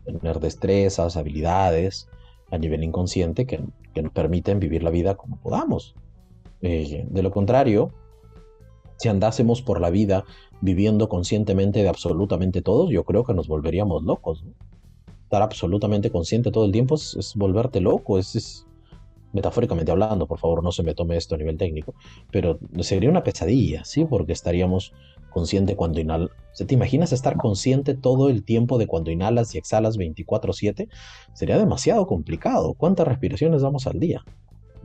[0.05, 2.07] tener destrezas, habilidades
[2.51, 3.61] a nivel inconsciente que,
[3.93, 5.95] que nos permiten vivir la vida como podamos.
[6.61, 7.91] Eh, de lo contrario,
[8.97, 10.25] si andásemos por la vida
[10.61, 14.43] viviendo conscientemente de absolutamente todo, yo creo que nos volveríamos locos.
[15.23, 18.65] Estar absolutamente consciente todo el tiempo es, volverte loco, es,
[19.33, 21.93] metafóricamente hablando, por favor, no se me tome esto a nivel técnico,
[22.31, 24.05] pero sería una pesadilla, ¿sí?
[24.05, 24.93] Porque estaríamos
[25.35, 26.29] consciente cuando inhalas.
[26.65, 30.87] ¿Te imaginas estar consciente todo el tiempo de cuando inhalas y exhalas 24/7?
[31.33, 32.73] Sería demasiado complicado.
[32.73, 34.23] ¿Cuántas respiraciones damos al día?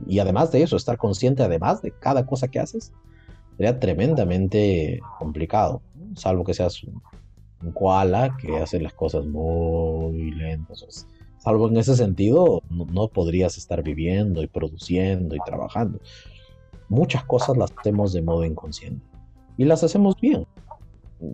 [0.05, 2.91] Y además de eso, estar consciente además de cada cosa que haces,
[3.55, 5.81] sería tremendamente complicado,
[6.15, 11.07] salvo que seas un koala que hace las cosas muy lentas.
[11.37, 15.99] Salvo en ese sentido, no, podrías estar viviendo y produciendo y trabajando.
[16.89, 19.10] Muchas cosas las hacemos de modo inconsciente
[19.57, 20.45] y las hacemos bien.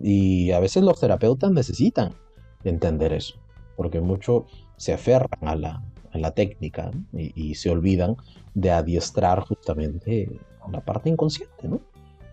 [0.02, 2.12] Y a veces los terapeutas necesitan
[2.64, 3.36] entender eso,
[3.76, 5.82] porque mucho se aferran a la,
[6.34, 8.16] técnica y, se olvidan
[8.54, 10.28] de adiestrar justamente
[10.70, 11.70] la parte inconsciente.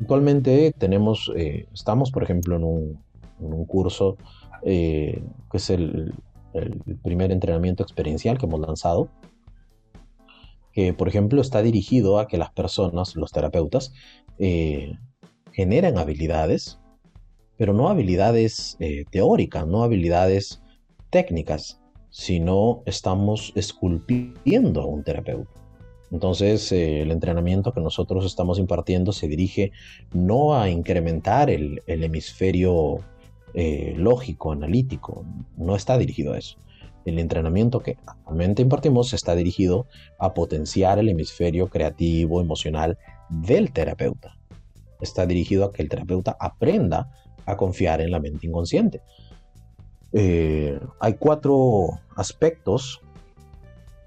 [0.01, 4.17] Actualmente tenemos, eh, estamos por ejemplo en un, curso
[4.63, 6.13] eh, que es el,
[6.53, 9.09] el primer entrenamiento experiencial que hemos lanzado,
[10.71, 13.93] que por ejemplo está dirigido a que las personas, los terapeutas,
[14.39, 14.97] eh,
[15.55, 16.79] generan habilidades,
[17.55, 20.61] pero no habilidades eh, teóricas, no habilidades
[21.09, 25.49] técnicas, sino estamos esculpiendo a un terapeuta.
[26.11, 29.71] Entonces, eh, el entrenamiento que nosotros estamos impartiendo se dirige
[30.13, 32.97] no a incrementar el, hemisferio
[33.53, 35.23] eh, lógico, analítico,
[35.55, 36.57] no está dirigido a eso.
[37.05, 39.87] El entrenamiento que actualmente impartimos está dirigido
[40.19, 42.97] a potenciar el hemisferio creativo, emocional
[43.29, 44.35] del terapeuta.
[45.01, 47.09] Está dirigido a que el terapeuta aprenda
[47.45, 49.01] a confiar en la mente inconsciente.
[50.13, 53.01] Eh, hay cuatro aspectos,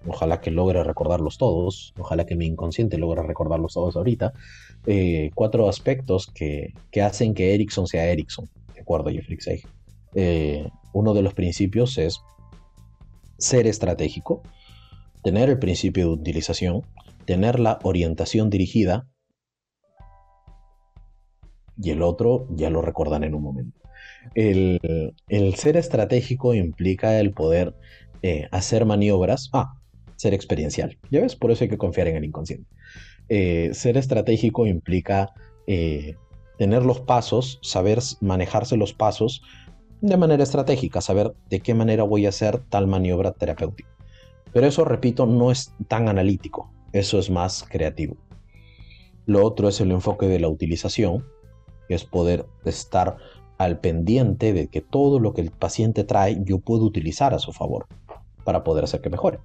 [0.07, 4.33] ojalá que logre recordarlos todos, ojalá que mi inconsciente logre recordarlos todos ahorita,
[4.87, 6.73] eh, cuatro aspectos que,
[7.03, 9.67] hacen que Erickson sea Erickson, de acuerdo a Jeffrey Seig.
[10.15, 12.21] Eh, uno de los principios es
[13.37, 14.43] ser estratégico,
[15.23, 16.83] tener el principio de utilización,
[17.27, 19.07] tener la orientación dirigida
[21.81, 23.79] y el otro ya lo recordan en un momento.
[24.35, 25.15] El,
[25.57, 27.75] ser estratégico implica el poder
[28.23, 29.49] eh, hacer maniobras.
[29.53, 29.75] Ah,
[30.17, 30.99] ser experiencial.
[31.11, 32.69] Ya ves, por eso hay que confiar en el inconsciente.
[33.29, 35.31] Eh, ser estratégico implica
[35.67, 36.17] eh,
[36.59, 39.43] tener los pasos, saber manejarse los pasos
[40.01, 43.89] de manera estratégica, saber de qué manera voy a hacer tal maniobra terapéutica.
[44.53, 48.17] Pero eso, repito, no es tan analítico, eso es más creativo.
[49.27, 51.25] Lo otro es el enfoque de la utilización,
[51.89, 53.17] es poder estar
[53.59, 57.53] al pendiente de que todo lo que el paciente trae yo puedo utilizar a su
[57.53, 57.87] favor
[58.45, 59.41] para poder hacer que mejore.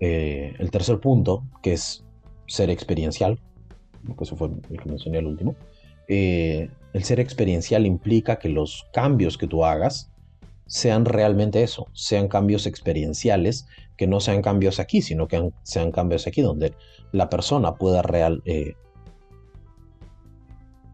[0.00, 2.04] Eh, el tercer punto, que es
[2.46, 3.38] ser experiencial,
[4.18, 5.54] que eso fue el que mencioné al último,
[6.08, 10.10] eh, el ser experiencial implica que los cambios que tú hagas
[10.66, 16.26] sean realmente eso, sean cambios experienciales, que no sean cambios aquí, sino que sean cambios
[16.26, 16.74] aquí donde
[17.12, 18.74] la persona pueda real, eh,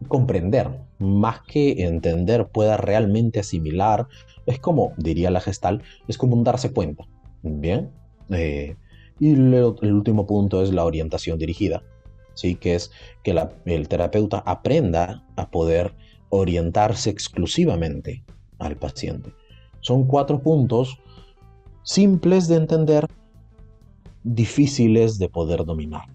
[0.07, 4.07] comprender, más que entender, pueda realmente asimilar.
[4.45, 7.05] Es como, diría la gestal, es como un darse cuenta.
[7.43, 7.91] Bien.
[8.29, 8.75] Eh,
[9.19, 11.83] y el último punto es la orientación dirigida.
[12.33, 12.55] ¿sí?
[12.55, 12.91] que es
[13.23, 13.35] que
[13.65, 15.93] el terapeuta aprenda a poder
[16.29, 18.23] orientarse exclusivamente
[18.59, 19.33] al paciente.
[19.81, 20.97] Son cuatro puntos
[21.83, 23.07] simples de entender,
[24.23, 26.05] difíciles de poder dominar.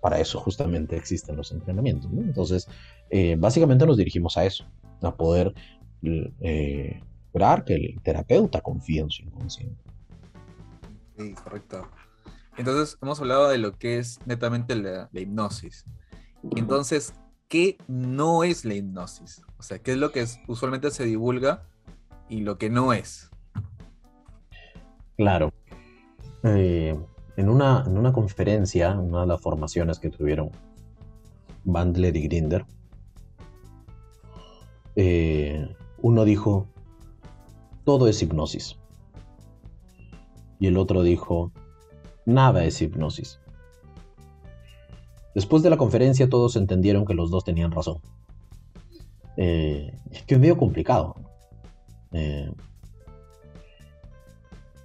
[0.00, 2.10] Para eso justamente existen los entrenamientos.
[2.12, 2.68] Entonces,
[3.10, 4.64] eh, básicamente nos dirigimos a eso,
[5.02, 5.54] a poder
[6.02, 9.82] eh, lograr que el terapeuta confíe en su inconsciente.
[11.16, 11.88] Sí, correcto.
[12.56, 15.84] Entonces, hemos hablado de lo que es netamente la, hipnosis.
[16.56, 17.14] Entonces,
[17.48, 19.42] ¿qué no es la hipnosis?
[19.58, 21.68] O sea, ¿qué es lo que usualmente se divulga
[22.28, 23.30] y lo que no es?
[25.16, 25.52] Claro.
[26.44, 26.96] Eh,
[27.38, 30.50] en, una, en una conferencia, en una de las formaciones que tuvieron
[31.62, 32.66] Bandler y Grinder,
[34.96, 35.72] eh,
[36.02, 36.66] uno dijo,
[37.84, 38.76] todo es hipnosis.
[40.58, 41.52] Y el otro dijo,
[42.26, 43.38] Nada es hipnosis.
[45.32, 47.98] Después de la conferencia todos entendieron que los dos tenían razón.
[49.36, 51.14] Eh, es que es medio complicado.
[52.10, 52.50] Eh,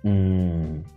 [0.03, 0.92] mm,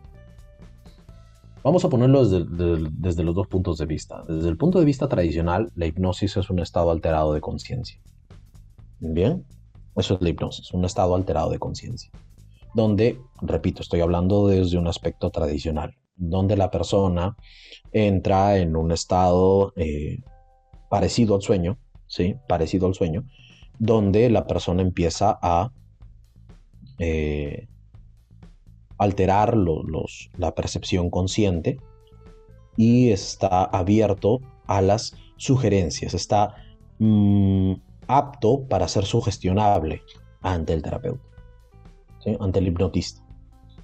[1.67, 4.23] vamos a ponerlo desde, desde, los dos puntos de vista.
[4.29, 8.01] Desde el punto de vista tradicional, la hipnosis es un estado alterado de conciencia.
[9.01, 9.45] Bien,
[9.97, 12.13] eso es la hipnosis, un estado alterado de conciencia.
[12.73, 17.37] Donde, repito, estoy hablando desde un aspecto tradicional donde la persona
[17.93, 20.21] entra en un estado eh,
[20.89, 22.37] parecido al sueño, ¿sí?
[22.47, 23.25] Parecido al sueño,
[23.81, 25.73] donde la persona empieza a
[27.01, 27.67] eh,
[28.99, 29.57] alterar
[30.39, 31.79] la percepción consciente
[32.77, 36.55] y está abierto a las sugerencias, está
[36.99, 37.75] mm,
[38.09, 40.03] apto para ser sugestionable
[40.43, 41.25] ante el terapeuta,
[42.41, 43.23] ante el hipnotista.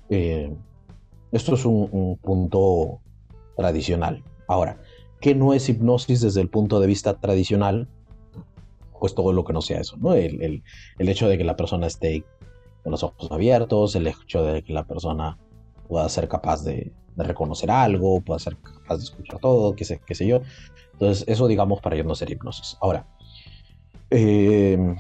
[0.09, 0.55] Eh,
[1.33, 3.01] esto es un, punto
[3.57, 4.23] tradicional.
[4.47, 4.81] Ahora,
[5.21, 7.89] ¿qué no es hipnosis desde el punto de vista tradicional?
[9.01, 10.15] Pues todo lo que no sea eso, ¿no?
[10.15, 10.63] El,
[10.99, 12.25] hecho de que la persona esté
[12.83, 15.39] con los ojos abiertos, el hecho de que la persona
[15.89, 20.15] pueda ser capaz de, reconocer algo, pueda ser capaz de escuchar todo, qué sé, qué
[20.15, 20.41] sé yo.
[20.95, 22.79] Entonces, eso digamos para ellos no ser hipnosis.
[22.81, 23.07] Ahora,
[24.11, 24.97] eh,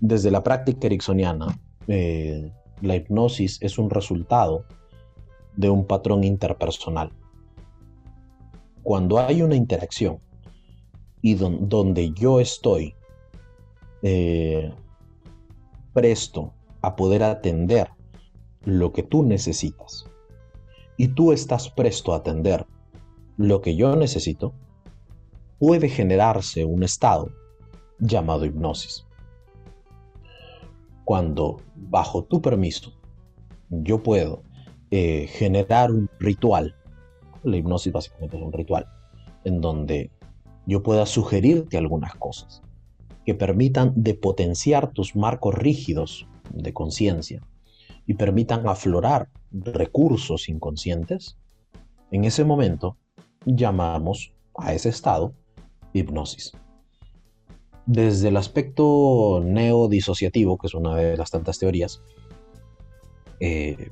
[0.00, 1.58] desde la práctica ericksoniana,
[1.88, 4.64] eh, la hipnosis es un resultado
[5.56, 7.10] de un patrón interpersonal.
[8.82, 10.18] Cuando hay una interacción
[11.22, 12.94] y donde yo estoy
[14.02, 14.72] eh,
[15.92, 16.52] presto
[16.86, 17.90] a poder atender
[18.64, 20.06] lo que tú necesitas
[20.96, 22.64] y tú estás presto a atender
[23.36, 24.54] lo que yo necesito,
[25.58, 27.32] puede generarse un estado
[27.98, 29.04] llamado hipnosis.
[31.04, 32.92] Cuando bajo tu permiso
[33.68, 34.44] yo puedo
[34.92, 36.76] eh, generar un ritual.
[37.42, 38.86] La hipnosis básicamente es un ritual
[39.42, 40.12] en donde
[40.66, 42.62] yo pueda sugerirte algunas cosas
[43.24, 46.28] que permitan de potenciar tus marcos rígidos
[46.62, 47.42] de conciencia,
[48.06, 51.36] y permitan aflorar recursos inconscientes,
[52.10, 52.96] en ese momento
[53.44, 55.34] llamamos a ese estado
[55.92, 56.52] hipnosis.
[57.86, 62.02] Desde el aspecto neodisociativo, que es una de las tantas teorías,
[63.40, 63.90] eh,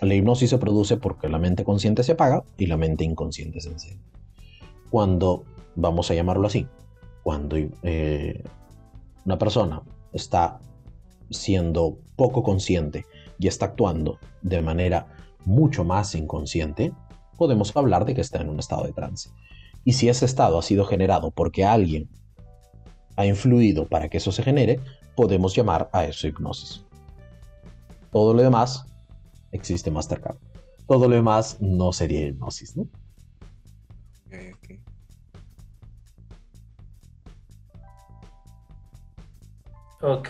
[0.00, 3.70] la hipnosis se produce porque la mente consciente se apaga y la mente inconsciente se
[3.70, 4.04] enciende.
[4.90, 5.44] Cuando,
[5.74, 6.66] vamos a llamarlo así,
[7.22, 8.44] cuando eh,
[9.24, 10.60] una persona está
[11.30, 13.06] siendo poco consciente
[13.38, 15.06] y está actuando de manera
[15.44, 16.92] mucho más inconsciente,
[17.36, 19.30] podemos hablar de que está en un estado de trance.
[19.84, 22.08] Y si ese estado ha sido generado porque alguien
[23.16, 24.80] ha influido para que eso se genere,
[25.14, 26.84] podemos llamar a eso hipnosis.
[28.10, 28.84] Todo lo demás
[29.52, 30.36] existe Mastercard.
[30.86, 32.88] Todo lo demás no sería hipnosis, ¿no?
[40.02, 40.28] Ok,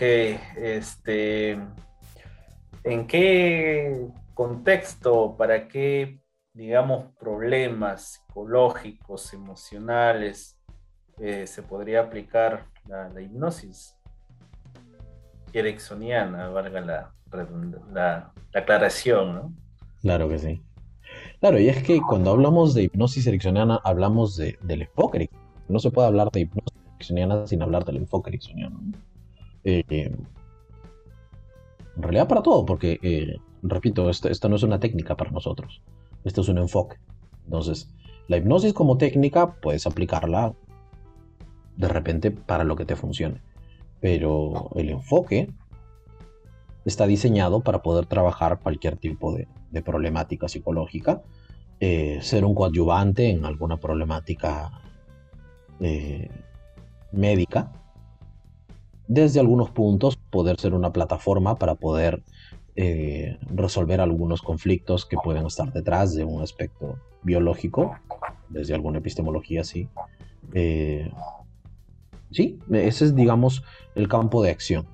[0.55, 1.59] este,
[2.83, 6.21] ¿en qué contexto, para qué,
[6.53, 10.57] digamos, problemas psicológicos, emocionales,
[11.19, 13.93] eh, se podría aplicar la, hipnosis
[15.51, 17.13] ericksoniana, valga la,
[17.91, 19.53] la, aclaración, ¿no?
[20.01, 20.61] Claro que sí.
[21.41, 25.29] Claro, y es que cuando hablamos de hipnosis ericksoniana, hablamos de, del enfoque.
[25.67, 28.79] No se puede hablar de hipnosis ericksoniana sin hablar del enfoque ericksoniano.
[29.69, 30.25] Eh, en
[32.01, 35.81] realidad para todo, porque, eh, repito, esto, no es una técnica para nosotros,
[36.23, 36.95] esto es un enfoque.
[37.43, 37.93] Entonces,
[38.29, 40.53] la hipnosis como técnica puedes aplicarla
[41.75, 43.41] de repente para lo que te funcione,
[43.99, 45.51] pero el enfoque
[46.85, 49.49] está diseñado para poder trabajar cualquier tipo de,
[49.83, 51.23] problemática psicológica,
[51.81, 54.71] eh, ser un coadyuvante en alguna problemática
[57.11, 57.71] médica
[59.07, 62.23] desde algunos puntos poder ser una plataforma para poder
[62.75, 67.95] eh, resolver algunos conflictos que pueden estar detrás de un aspecto biológico,
[68.49, 69.87] desde alguna epistemología, sí.
[70.53, 71.11] Eh,
[72.31, 73.63] sí, ese es, digamos,
[73.95, 74.85] el campo de acción.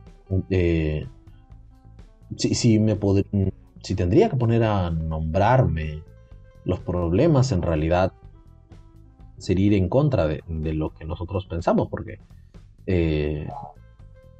[0.49, 1.07] Eh,
[2.37, 2.97] si, me
[3.81, 6.01] si tendría que poner a nombrarme
[6.65, 8.13] los problemas, en realidad
[9.37, 12.19] sería ir en contra de lo que nosotros pensamos, porque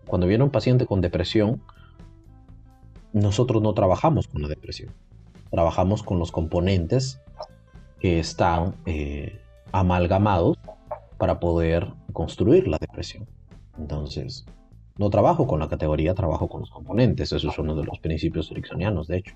[0.08, 1.62] cuando viene un paciente con depresión,
[3.14, 4.92] nosotros no trabajamos con la depresión.
[5.52, 7.22] Trabajamos con los componentes
[8.00, 9.40] que están eh,
[9.72, 10.58] amalgamados
[11.18, 13.28] para poder construir la depresión.
[13.78, 14.46] Entonces,
[14.98, 17.32] no trabajo con la categoría, trabajo con los componentes.
[17.32, 19.36] Eso es uno de los principios ericksonianos, de hecho.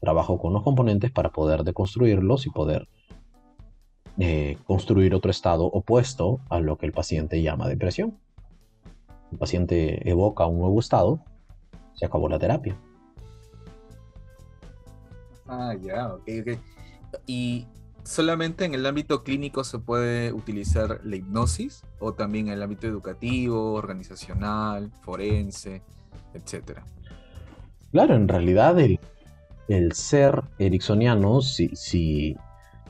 [0.00, 2.88] Trabajo con los componentes para poder deconstruirlos y poder
[4.18, 8.18] eh, construir otro estado opuesto a lo que el paciente llama depresión
[9.32, 11.24] el paciente evoca un nuevo estado,
[11.94, 12.78] se acabó la terapia.
[15.48, 16.58] Ah, ya, ok, ok.
[17.26, 17.66] ¿Y
[18.04, 22.86] solamente en el ámbito clínico se puede utilizar la hipnosis o también en el ámbito
[22.86, 25.82] educativo, organizacional, forense,
[26.34, 26.84] etcétera?
[27.90, 32.36] Claro, en realidad el, ser ericksoniano, si, si,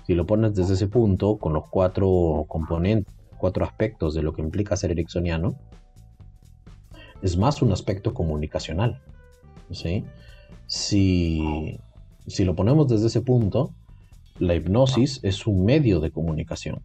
[0.07, 4.43] si, lo pones desde ese punto, con los cuatro componentes, cuatro aspectos de lo que
[4.43, 5.57] implica ser ericksoniano,
[7.23, 9.01] es más un aspecto comunicacional.
[9.71, 10.05] ¿sí?
[10.67, 11.79] Si,
[12.27, 13.75] si lo ponemos desde ese punto,
[14.39, 16.83] la hipnosis es un medio de comunicación.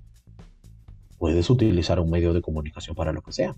[1.18, 3.56] Puedes utilizar un medio de comunicación para lo que sea.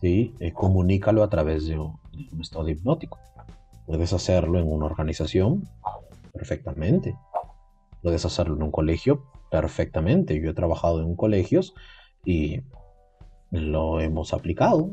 [0.00, 0.34] ¿sí?
[0.40, 1.98] Eh, comunícalo a través de un,
[2.40, 3.18] estado hipnótico.
[3.86, 5.68] Puedes hacerlo en una organización
[6.32, 7.16] perfectamente.
[8.02, 10.40] Puedes hacerlo en un colegio perfectamente.
[10.40, 11.74] Yo he trabajado en colegios
[12.24, 12.60] y
[13.50, 14.90] lo hemos aplicado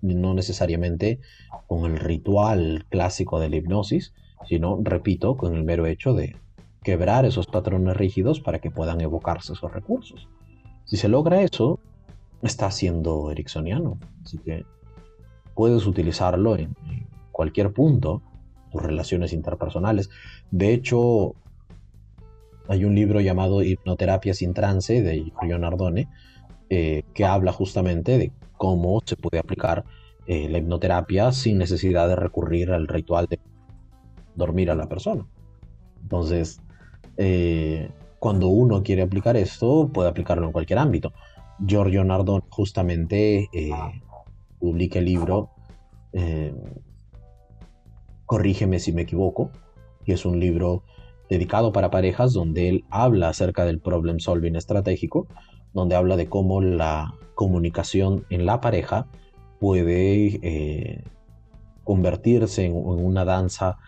[0.00, 1.20] no necesariamente
[1.66, 4.14] con el ritual clásico de la hipnosis,
[4.46, 6.36] sino, repito, con el mero hecho de
[6.82, 10.28] quebrar esos patrones rígidos para que puedan evocarse esos recursos.
[10.84, 11.80] Si se logra eso,
[12.42, 13.98] está siendo ericksoniano.
[14.24, 14.64] Así que
[15.54, 16.74] puedes utilizarlo en,
[17.32, 18.22] cualquier punto,
[18.72, 20.10] tus relaciones interpersonales.
[20.50, 21.34] De hecho,
[22.68, 26.08] hay un libro llamado Hipnoterapia sin trance de Giorgio Nardone
[26.70, 29.84] eh, que habla justamente de cómo se puede aplicar
[30.26, 33.40] eh, la hipnoterapia sin necesidad de recurrir al ritual de
[34.34, 35.26] dormir a la persona.
[36.02, 36.60] Entonces,
[37.16, 41.12] eh, cuando uno quiere aplicar esto, puede aplicarlo en cualquier ámbito.
[41.66, 43.70] Giorgio Nardone justamente eh,
[44.58, 45.50] publica el libro
[48.26, 49.50] Corrígeme si me equivoco,
[50.04, 50.82] que es un libro
[51.30, 55.26] dedicado para parejas donde él habla acerca del problem solving estratégico,
[55.72, 59.06] donde habla de cómo la comunicación en la pareja
[59.60, 61.04] puede eh,
[61.84, 63.78] convertirse en, una danza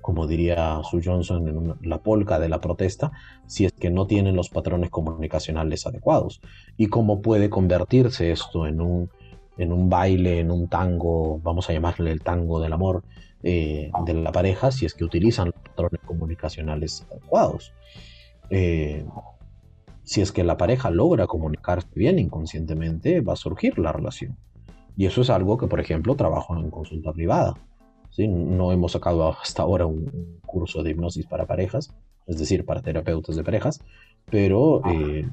[0.00, 3.12] como diría Sue Johnson, en la polca de la protesta,
[3.46, 6.40] si es que no tienen los patrones comunicacionales adecuados.
[6.76, 9.10] Y cómo puede convertirse esto en un,
[9.58, 13.02] en un baile, en un tango, vamos a llamarle el tango del amor
[13.42, 17.72] eh, de la pareja, si es que utilizan los patrones comunicacionales adecuados.
[18.50, 19.04] Eh,
[20.02, 24.36] si es que la pareja logra comunicarse bien inconscientemente, va a surgir la relación.
[24.96, 27.54] Y eso es algo que, por ejemplo, trabajo en consulta privada.
[28.10, 28.28] ¿sí?
[28.28, 31.94] No hemos sacado hasta ahora un, curso de hipnosis para parejas,
[32.26, 33.80] es decir, para terapeutas de parejas,
[34.28, 35.28] pero eh,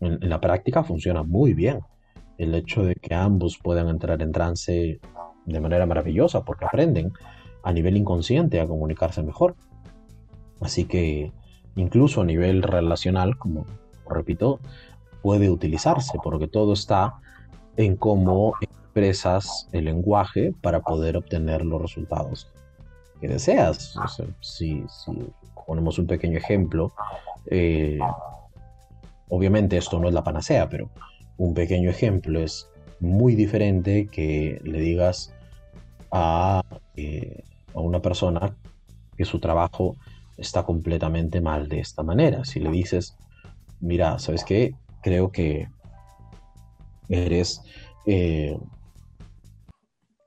[0.00, 1.80] en, la práctica funciona muy bien.
[2.38, 5.00] El hecho de que ambos puedan entrar en trance
[5.44, 7.12] de manera maravillosa porque aprenden
[7.62, 9.56] a nivel inconsciente a comunicarse mejor.
[10.60, 11.32] Así que
[11.76, 13.66] incluso a nivel relacional, como
[14.08, 14.60] repito,
[15.22, 17.14] puede utilizarse porque todo está
[17.76, 22.48] en cómo expresas el lenguaje para poder obtener los resultados
[23.20, 23.94] que deseas.
[24.40, 24.84] si,
[25.66, 26.92] ponemos un pequeño ejemplo,
[27.46, 27.98] eh,
[29.28, 30.90] obviamente esto no es la panacea, pero
[31.38, 32.68] un pequeño ejemplo es
[33.00, 35.32] muy diferente que le digas
[36.10, 36.62] a,
[36.96, 37.42] eh,
[37.74, 38.54] a una persona
[39.16, 39.96] que su trabajo
[40.36, 42.44] está completamente mal de esta manera.
[42.44, 43.16] Si le dices,
[43.84, 44.74] mira, ¿sabes qué?
[45.02, 45.68] Creo que
[47.08, 47.60] eres
[48.06, 48.56] eh,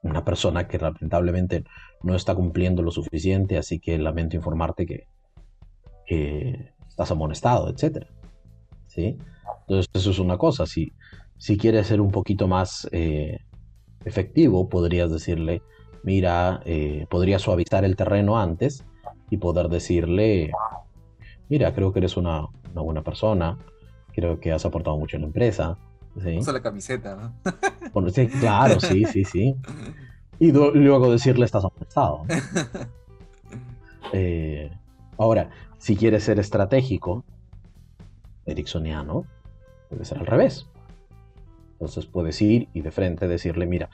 [0.03, 1.63] una persona que lamentablemente
[2.03, 5.07] no está cumpliendo lo suficiente, así que lamento informarte que,
[6.87, 8.05] estás amonestado, etc.
[8.87, 9.17] ¿Sí?
[9.61, 10.65] Entonces eso es una cosa.
[10.65, 10.93] Si,
[11.37, 13.39] si quieres ser un poquito más eh,
[14.05, 15.61] efectivo, podrías decirle,
[16.03, 18.85] mira, eh, podría suavizar el terreno antes
[19.29, 20.51] y poder decirle,
[21.49, 23.57] mira, creo que eres una, buena persona,
[24.13, 25.77] creo que has aportado mucho en la empresa.
[26.21, 26.37] ¿sí?
[26.37, 27.33] Usa la camiseta, ¿no?
[28.39, 29.55] claro, sí, sí, sí.
[30.39, 32.23] Y luego decirle estás amonestado.
[34.13, 34.71] Eh,
[35.17, 37.25] ahora, si quieres ser estratégico,
[38.45, 39.25] ericksoniano,
[39.89, 40.65] puede ser al revés.
[41.73, 43.89] Entonces puedes ir y de frente decirle, mira,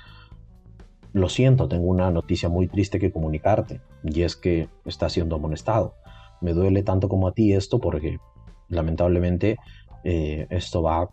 [1.14, 5.96] lo siento, tengo una noticia muy triste que comunicarte, y es que está siendo amonestado.
[6.44, 8.20] Me duele tanto como a ti esto porque
[8.68, 9.58] lamentablemente
[10.04, 11.10] eh, esto va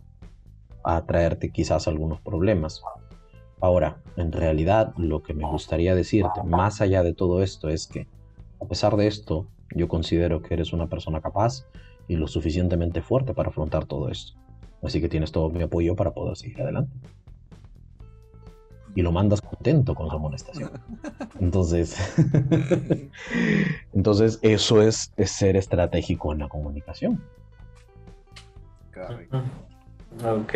[0.83, 2.83] a traerte quizás algunos problemas.
[3.61, 8.07] Ahora, en realidad lo que me gustaría decirte, más allá de todo esto, es que
[8.59, 11.65] a pesar de esto, yo considero que eres una persona capaz
[12.07, 14.37] y lo suficientemente fuerte para afrontar todo esto.
[14.83, 16.91] Así que tienes todo mi apoyo para poder seguir adelante.
[18.95, 20.71] Y lo mandas contento con su amonestación.
[21.39, 21.95] Entonces,
[23.93, 27.21] entonces eso es, ser estratégico en la comunicación.
[30.25, 30.53] Ok.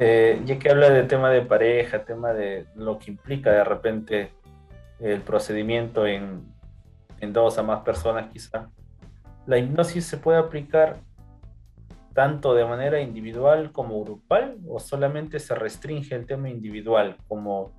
[0.00, 4.30] Eh, ya que habla del tema de pareja, tema de lo que implica de repente
[5.00, 6.46] el procedimiento en,
[7.20, 8.68] dos a más personas quizá,
[9.46, 11.00] ¿la hipnosis se puede aplicar
[12.18, 17.70] tanto de manera individual como grupal o solamente se restringe el tema individual como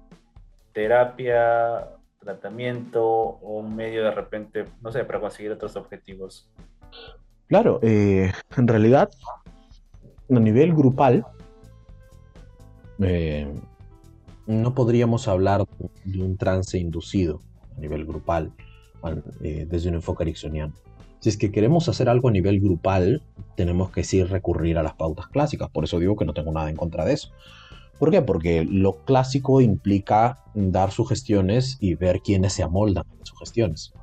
[0.71, 6.49] terapia, tratamiento o un medio de repente, no sé, para conseguir otros objetivos?
[7.47, 9.09] Claro, eh, en realidad
[10.33, 11.25] a nivel grupal,
[12.99, 13.53] eh,
[14.47, 15.65] no podríamos hablar
[16.05, 17.41] de un trance inducido
[17.75, 18.53] a nivel grupal
[19.43, 20.73] eh, desde un enfoque ericksoniano.
[21.19, 23.21] Si es que queremos hacer algo a nivel grupal,
[23.55, 25.69] tenemos que sí recurrir a las pautas clásicas.
[25.69, 27.31] Por eso digo que no tengo nada en contra de eso.
[27.97, 28.21] ¿Por qué?
[28.21, 33.93] Porque lo clásico implica dar sugestiones y ver quiénes se amoldan a sugestiones.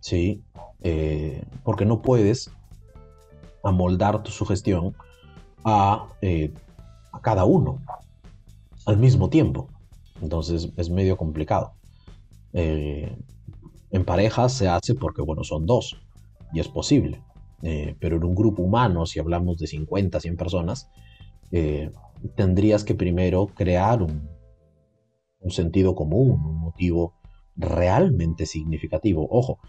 [0.00, 0.42] ¿Sí?
[0.82, 2.50] Eh, porque no puedes
[3.64, 4.94] amoldar tu sugestión
[6.20, 6.52] eh,
[7.12, 7.78] a, cada uno
[8.84, 9.70] al mismo tiempo.
[10.20, 11.72] Entonces es medio complicado.
[12.52, 13.16] Eh,
[13.90, 16.05] en parejas se hace porque, bueno, son dos
[16.52, 17.22] y es posible.
[17.62, 20.90] Eh, pero en un grupo humano, si hablamos de 50, 100 personas,
[22.34, 24.28] tendrías que primero crear un,
[25.40, 27.14] un sentido común, un motivo
[27.56, 29.26] realmente significativo.
[29.30, 29.60] Ojo,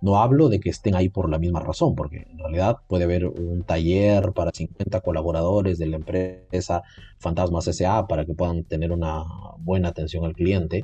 [0.00, 3.26] no hablo de que estén ahí por la misma razón, porque en realidad puede haber
[3.26, 6.82] un taller para 50 colaboradores de la empresa
[7.18, 9.24] Fantasmas SA para que puedan tener una
[9.58, 10.82] buena atención al cliente,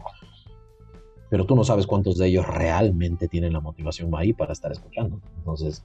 [1.31, 5.21] pero tú no sabes cuántos de ellos realmente tienen la motivación ahí para estar escuchando.
[5.39, 5.85] Entonces,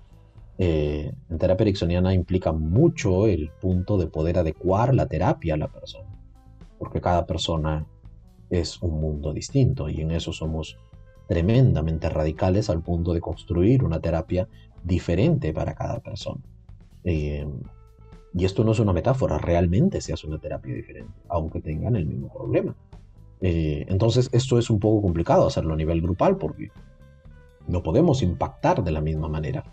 [0.58, 5.68] eh, en terapia ericksoniana implica mucho el punto de poder adecuar la terapia a la
[5.68, 6.10] persona,
[6.78, 7.86] porque cada persona
[8.50, 10.78] es un mundo distinto y en eso somos
[11.28, 14.48] tremendamente radicales al punto de construir una terapia
[14.84, 16.42] diferente para cada persona.
[17.04, 17.48] Eh,
[18.36, 22.06] y esto no es una metáfora, realmente se hace una terapia diferente, aunque tengan el
[22.06, 22.76] mismo problema.
[23.46, 26.72] Eh, entonces, esto es un poco complicado hacerlo a nivel grupal porque
[27.68, 29.66] no podemos impactar de la misma manera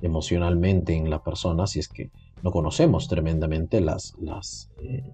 [0.00, 2.10] emocionalmente en la persona si es que
[2.42, 5.12] no conocemos tremendamente las, las, eh,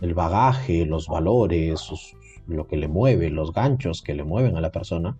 [0.00, 1.90] el, bagaje, los valores,
[2.46, 5.18] lo que le mueve, los ganchos que le mueven a la persona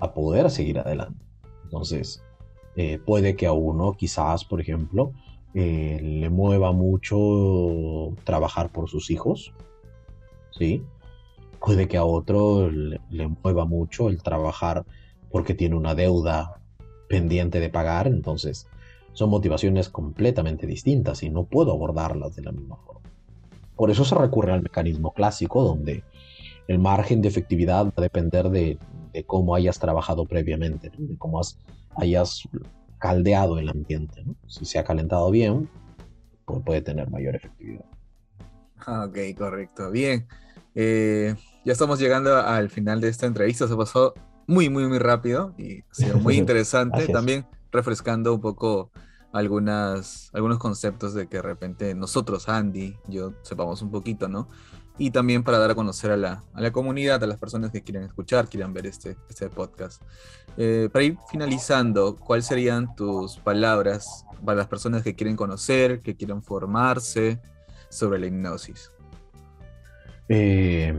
[0.00, 1.24] a poder seguir adelante.
[1.62, 2.24] Entonces,
[2.74, 5.12] eh, puede que a uno quizás, por ejemplo,
[5.52, 9.54] le mueva mucho trabajar por sus hijos,
[10.58, 10.84] ¿sí?
[11.60, 13.00] Puede que a otro le,
[13.42, 14.84] mueva mucho el trabajar
[15.30, 16.60] porque tiene una deuda
[17.08, 18.66] pendiente de pagar, entonces
[19.12, 23.08] son motivaciones completamente distintas y no puedo abordarlas de la misma forma.
[23.76, 26.04] Por eso se recurre al mecanismo clásico donde
[26.68, 28.78] el margen de efectividad va a depender de,
[29.26, 31.40] cómo hayas trabajado previamente, de cómo
[31.96, 32.48] hayas
[32.98, 34.24] caldeado el ambiente.
[34.46, 35.68] Si se ha calentado bien,
[36.44, 37.84] pues puede tener mayor efectividad.
[38.86, 39.90] Ok, correcto.
[39.90, 40.26] Bien.
[40.74, 43.68] Eh, ya estamos llegando al final de esta entrevista.
[43.68, 44.14] Se pasó
[44.46, 47.08] muy, muy, muy rápido y ha sido muy interesante.
[47.08, 48.90] También refrescando un poco
[49.32, 54.48] algunas, algunos conceptos de que de repente nosotros, Andy, yo sepamos un poquito, ¿no?
[54.96, 57.82] Y también para dar a conocer a la, a la comunidad, a las personas que
[57.82, 60.00] quieren escuchar, quieran ver este, este podcast.
[60.56, 66.14] Eh, para ir finalizando, ¿cuáles serían tus palabras para las personas que quieren conocer, que
[66.14, 67.40] quieren formarse
[67.90, 68.93] sobre la hipnosis?
[70.28, 70.94] Eh,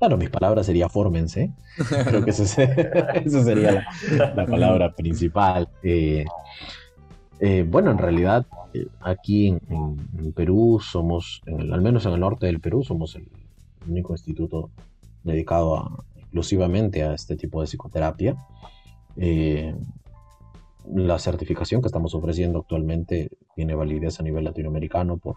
[0.00, 1.52] Claro, mis palabras sería fórmense.
[2.06, 3.86] Creo que esa sería
[4.34, 5.68] la, palabra principal.
[5.82, 6.24] Eh,
[7.38, 12.60] eh, bueno, en realidad, eh, aquí en, Perú somos, al menos en el norte del
[12.60, 13.28] Perú, somos el
[13.86, 14.70] único instituto
[15.22, 18.36] dedicado exclusivamente a este tipo de psicoterapia.
[20.86, 25.36] la certificación que estamos ofreciendo actualmente tiene validez a nivel latinoamericano por,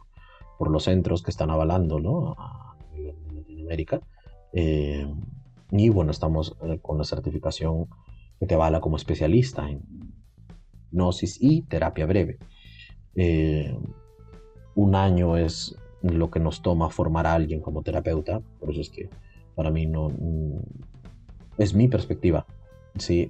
[0.64, 2.38] por los centros que están avalando ¿no?
[2.38, 3.99] a nivel de Latinoamérica.
[4.53, 5.05] Eh,
[5.72, 7.88] y bueno, estamos eh, con la certificación
[8.39, 9.82] que te avala como especialista en
[10.89, 12.38] gnosis y terapia breve.
[13.16, 13.78] Eh,
[14.76, 18.89] un año es lo que nos toma formar a alguien como terapeuta, por eso es
[18.89, 19.09] que
[19.55, 20.59] para mí no mm,
[21.57, 22.45] es mi perspectiva.
[22.97, 23.30] ¿sí?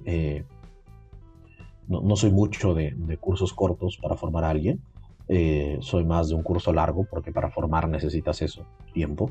[1.88, 4.80] no, soy mucho de, cursos cortos para formar a alguien,
[5.80, 9.30] soy más de un curso largo porque para formar necesitas eso, tiempo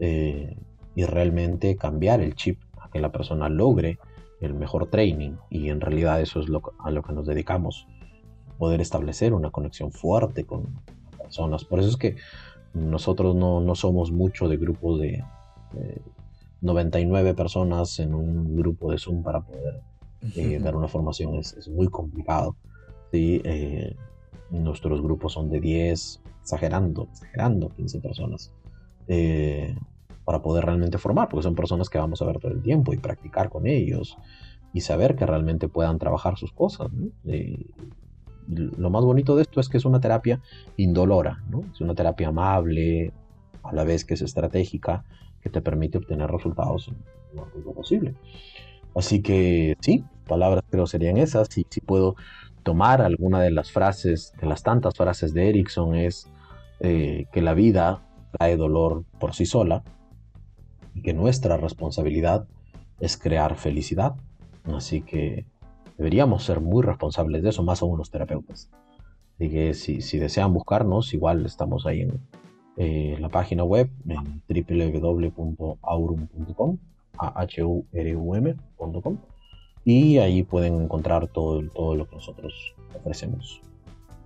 [0.00, 3.98] y realmente cambiar el chip a que la persona logre
[4.40, 7.86] el mejor training y en realidad eso es lo, a lo que nos dedicamos,
[8.58, 10.80] poder establecer una conexión fuerte con
[11.18, 11.64] personas.
[11.64, 12.16] Por eso es que
[12.72, 15.24] nosotros no, no somos mucho de grupos de,
[16.60, 19.82] 99 personas en un grupo de Zoom para poder
[20.36, 22.56] eh, dar una formación, es, es muy complicado.
[23.10, 23.42] ¿sí?
[23.44, 23.96] Eh,
[24.50, 28.52] nuestros grupos son de 10, exagerando, exagerando 15 personas.
[29.08, 29.74] Eh,
[30.24, 32.96] para poder realmente formar, porque son personas que vamos a ver todo el tiempo y
[32.96, 34.16] practicar con ellos
[34.72, 36.88] y saber que realmente puedan trabajar sus cosas.
[38.46, 40.40] lo más bonito de esto es que es una terapia
[40.76, 41.42] indolora,
[41.72, 43.12] es una terapia amable,
[43.62, 45.04] a la vez que es estratégica,
[45.40, 46.90] que te permite obtener resultados
[47.34, 48.14] lo más posible.
[48.94, 51.48] Así que sí, palabras creo serían esas.
[51.48, 52.16] Si, si puedo
[52.64, 56.28] tomar alguna de las frases, de las tantas frases de Erickson, es
[56.80, 58.02] eh, que la vida
[58.32, 59.84] trae dolor por sí sola,
[60.94, 62.46] y que nuestra responsabilidad
[63.00, 64.14] es crear felicidad.
[64.64, 65.44] Así que
[65.98, 68.70] deberíamos ser muy responsables de eso, más aún los terapeutas.
[69.34, 72.20] Así que si, desean buscarnos, igual estamos ahí en
[72.76, 76.78] eh, la página web en www.aurum.com,
[79.84, 83.60] y ahí pueden encontrar todo, todo lo que nosotros ofrecemos.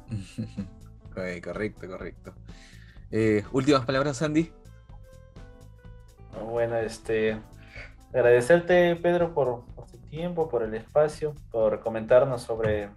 [1.43, 2.35] correcto, correcto.
[3.11, 4.53] Eh, últimas palabras, Sandy.
[6.51, 7.39] Bueno, este,
[8.13, 12.91] agradecerte, Pedro, por, tu tiempo, por el espacio, por comentarnos sobre,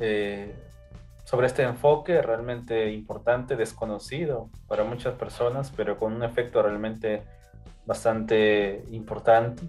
[0.00, 0.54] eh,
[1.24, 7.22] sobre este enfoque realmente importante, desconocido para muchas personas, pero con un efecto realmente
[7.86, 9.62] bastante importante.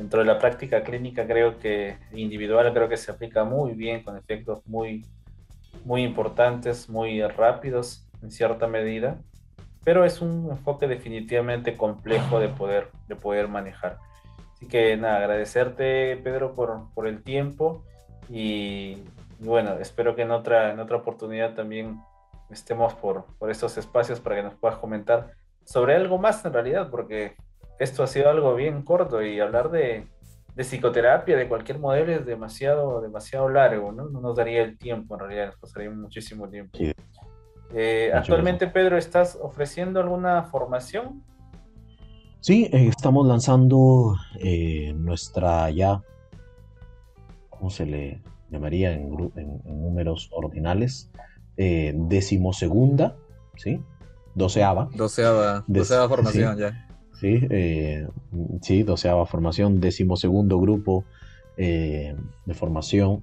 [0.00, 4.16] Dentro de la práctica clínica creo que individual creo que se aplica muy bien con
[4.16, 5.04] efectos muy,
[5.84, 9.18] muy importantes, muy rápidos en cierta medida
[9.84, 13.98] pero es un enfoque definitivamente complejo de poder, de poder manejar.
[14.54, 17.84] Así que nada, agradecerte Pedro por, por el tiempo
[18.28, 19.02] y,
[19.38, 21.98] bueno, espero que en otra, en otra oportunidad también
[22.50, 25.32] estemos por, por estos espacios para que nos puedas comentar
[25.64, 27.36] sobre algo más en realidad, porque
[27.80, 30.06] esto ha sido algo bien corto y hablar de,
[30.54, 34.10] de psicoterapia, de cualquier modelo es demasiado, demasiado largo, ¿no?
[34.10, 36.78] No nos daría el tiempo en realidad, nos pasaría muchísimo tiempo.
[37.72, 41.24] Eh, actualmente, Pedro, ¿estás ofreciendo alguna formación?
[42.40, 44.14] Sí, eh, estamos lanzando
[44.94, 46.02] nuestra ya,
[47.48, 49.10] ¿cómo se le llamaría en,
[49.64, 51.10] números ordinales?
[51.56, 53.16] decimosegunda,
[53.56, 53.82] ¿sí?
[54.34, 54.88] Doceava.
[54.94, 56.89] Doceava, doceava formación ya.
[57.20, 57.40] Sí,
[58.62, 61.04] sí, doceava formación, decimosegundo grupo
[61.56, 63.22] de formación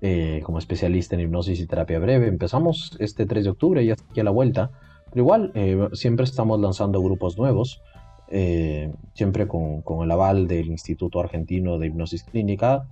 [0.00, 2.28] eh, como especialista en hipnosis y terapia breve.
[2.28, 4.70] Empezamos este 3 de octubre, ya aquí a la vuelta.
[5.10, 7.82] Pero igual, eh, siempre estamos lanzando grupos nuevos,
[8.30, 12.86] eh, siempre con, el aval del Instituto Argentino de Hipnosis Clínica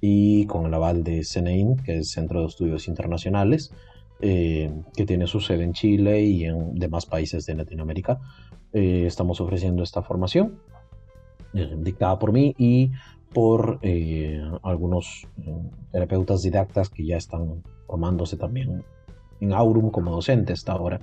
[0.00, 3.74] y con el aval de CENEIN, que es Centro de Estudios Internacionales,
[4.20, 8.20] que tiene su sede en Chile y en demás países de Latinoamérica.
[8.72, 10.58] Estamos ofreciendo esta formación
[11.52, 12.90] dictada por mí y
[13.32, 18.84] por eh, algunos eh, terapeutas didactas que ya están formándose también
[19.40, 21.00] en Aurum como docentes hasta ahora.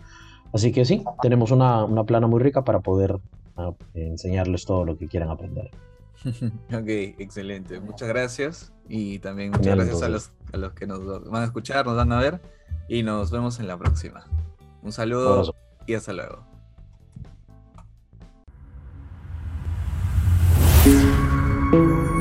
[0.54, 3.20] Así que sí, tenemos una, plana muy rica para poder
[3.58, 5.70] ah, enseñarles todo lo que quieran aprender.
[6.74, 7.80] ok, excelente.
[7.80, 8.74] Muchas gracias.
[8.88, 12.12] Y también muchas gracias a los, a los que nos van a escuchar, nos van
[12.12, 12.42] a ver.
[12.88, 14.26] Y nos vemos en la próxima.
[14.82, 15.54] Un saludo
[15.86, 16.49] y hasta luego.
[20.90, 22.19] Thank you.